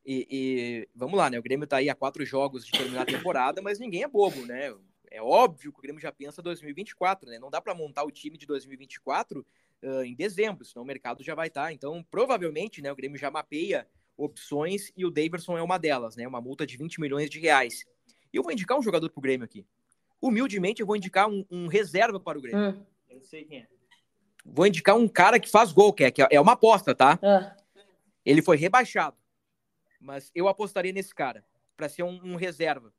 [0.05, 1.37] E, e, vamos lá, né?
[1.37, 4.45] O Grêmio tá aí a quatro jogos de terminar a temporada, mas ninguém é bobo,
[4.45, 4.73] né?
[5.17, 7.39] É óbvio que o Grêmio já pensa 2024, né?
[7.39, 9.45] Não dá para montar o time de 2024
[9.83, 11.65] uh, em dezembro, senão o mercado já vai estar.
[11.65, 11.73] Tá.
[11.73, 12.91] Então, provavelmente, né?
[12.91, 16.27] O Grêmio já mapeia opções e o Daverson é uma delas, né?
[16.27, 17.83] Uma multa de 20 milhões de reais.
[18.31, 19.65] E eu vou indicar um jogador pro Grêmio aqui.
[20.21, 22.69] Humildemente, eu vou indicar um, um reserva para o Grêmio.
[22.69, 22.85] Hum.
[23.09, 23.67] Eu sei quem é.
[24.45, 27.17] Vou indicar um cara que faz gol, que é, que é uma aposta, tá?
[27.23, 27.55] É.
[28.23, 29.17] Ele foi rebaixado.
[29.99, 31.43] Mas eu apostaria nesse cara,
[31.75, 32.93] para ser um, um, reserva.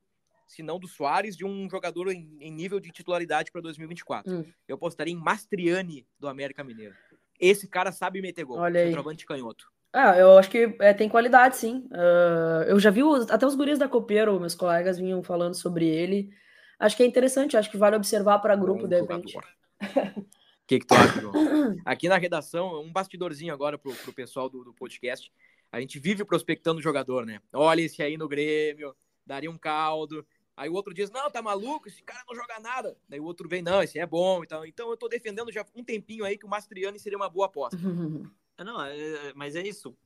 [0.49, 4.33] Se não do Soares, de um jogador em, em nível de titularidade para 2024.
[4.33, 4.45] Hum.
[4.67, 6.95] Eu apostaria em Mastriani, do América Mineiro.
[7.39, 8.59] Esse cara sabe meter gol.
[8.59, 8.87] Olha aí.
[8.87, 9.71] Centroavante canhoto.
[9.93, 11.89] Ah, eu acho que é, tem qualidade, sim.
[11.93, 15.87] Uh, eu já vi os, até os guris da Copeiro, meus colegas vinham falando sobre
[15.87, 16.31] ele.
[16.79, 19.39] Acho que é interessante, acho que vale observar para grupo, Bom de repente.
[20.69, 21.33] que, que tu acha, João?
[21.85, 25.33] Aqui na redação, um bastidorzinho agora pro, pro pessoal do, do podcast.
[25.73, 27.41] A gente vive prospectando o jogador, né?
[27.55, 28.95] Olha esse aí no Grêmio,
[29.27, 30.25] daria um caldo.
[30.59, 32.97] Aí o outro diz, não, tá maluco, esse cara não joga nada.
[33.09, 34.43] Daí o outro vem, não, esse é bom.
[34.43, 37.47] Então, então eu tô defendendo já um tempinho aí que o Mastriani seria uma boa
[37.47, 37.79] aposta.
[38.59, 39.97] não, é, é, mas é isso.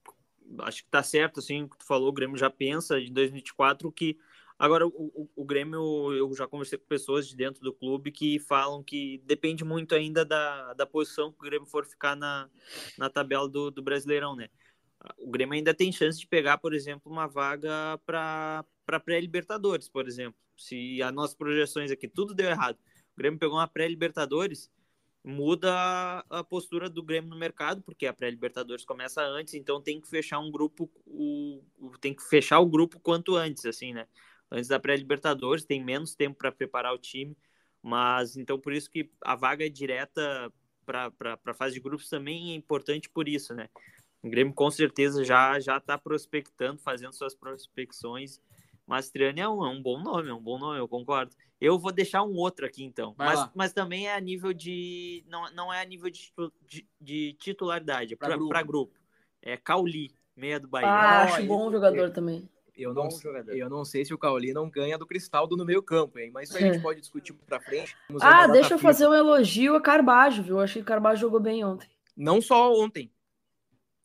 [0.59, 3.91] Acho que tá certo, assim, o que tu falou, o Grêmio já pensa de 2024
[3.91, 4.19] que
[4.59, 8.39] Agora, o, o, o, Grêmio, eu já conversei com pessoas de dentro do clube que
[8.39, 12.49] falam que depende muito ainda da, da posição que o Grêmio for ficar na,
[12.97, 14.49] na tabela do, do Brasileirão, né?
[15.19, 18.65] O Grêmio ainda tem chance de pegar, por exemplo, uma vaga para
[19.01, 20.39] pré-Libertadores, por exemplo.
[20.57, 22.77] Se as nossas projeções aqui tudo deu errado,
[23.15, 24.71] o Grêmio pegou uma pré-Libertadores,
[25.25, 30.09] muda a postura do Grêmio no mercado, porque a pré-Libertadores começa antes, então tem que
[30.09, 31.63] fechar um grupo, o,
[32.01, 34.07] tem que fechar o grupo quanto antes, assim, né?
[34.53, 37.37] antes da pré-Libertadores, tem menos tempo para preparar o time,
[37.83, 40.53] mas então por isso que a vaga é direta
[40.85, 41.11] para
[41.47, 43.69] a fase de grupos também é importante por isso, né?
[44.23, 48.41] O Grêmio com certeza já já está prospectando, fazendo suas prospecções.
[48.87, 51.35] Mastriani é um, é um bom nome, é um bom nome, eu concordo.
[51.61, 55.51] Eu vou deixar um outro aqui então, mas, mas também é a nível de não,
[55.53, 56.33] não é a nível de,
[56.67, 58.65] de, de titularidade, é para grupo.
[58.65, 58.99] grupo.
[59.41, 60.89] É Cauli, meia do Bahia.
[60.89, 62.49] Ah, acho bom jogador também.
[62.75, 63.09] Eu não,
[63.49, 66.31] eu não sei se o Cauli não ganha do Cristaldo no meio campo, hein?
[66.33, 67.95] Mas isso a gente pode discutir para frente.
[68.21, 70.57] ah, deixa eu fazer um elogio a Carbajo, viu?
[70.57, 71.89] Eu achei que o Carbajo jogou bem ontem.
[72.17, 73.13] Não só ontem.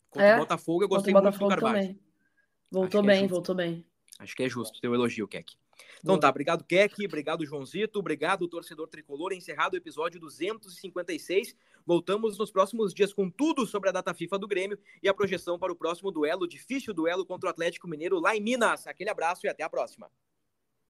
[0.10, 0.36] Contra é?
[0.36, 1.76] o Botafogo, eu gostei muito do Carbajo.
[1.76, 2.00] Também.
[2.70, 3.86] Voltou bem, é voltou bem.
[4.20, 5.56] Acho que é justo teu elogio, Keck.
[6.00, 9.34] Então tá, obrigado, Keck, obrigado, Joãozito, obrigado, torcedor tricolor.
[9.34, 11.56] Encerrado o episódio 256.
[11.86, 15.58] Voltamos nos próximos dias com tudo sobre a data FIFA do Grêmio e a projeção
[15.58, 18.88] para o próximo duelo, difícil duelo contra o Atlético Mineiro lá em Minas.
[18.88, 20.10] Aquele abraço e até a próxima.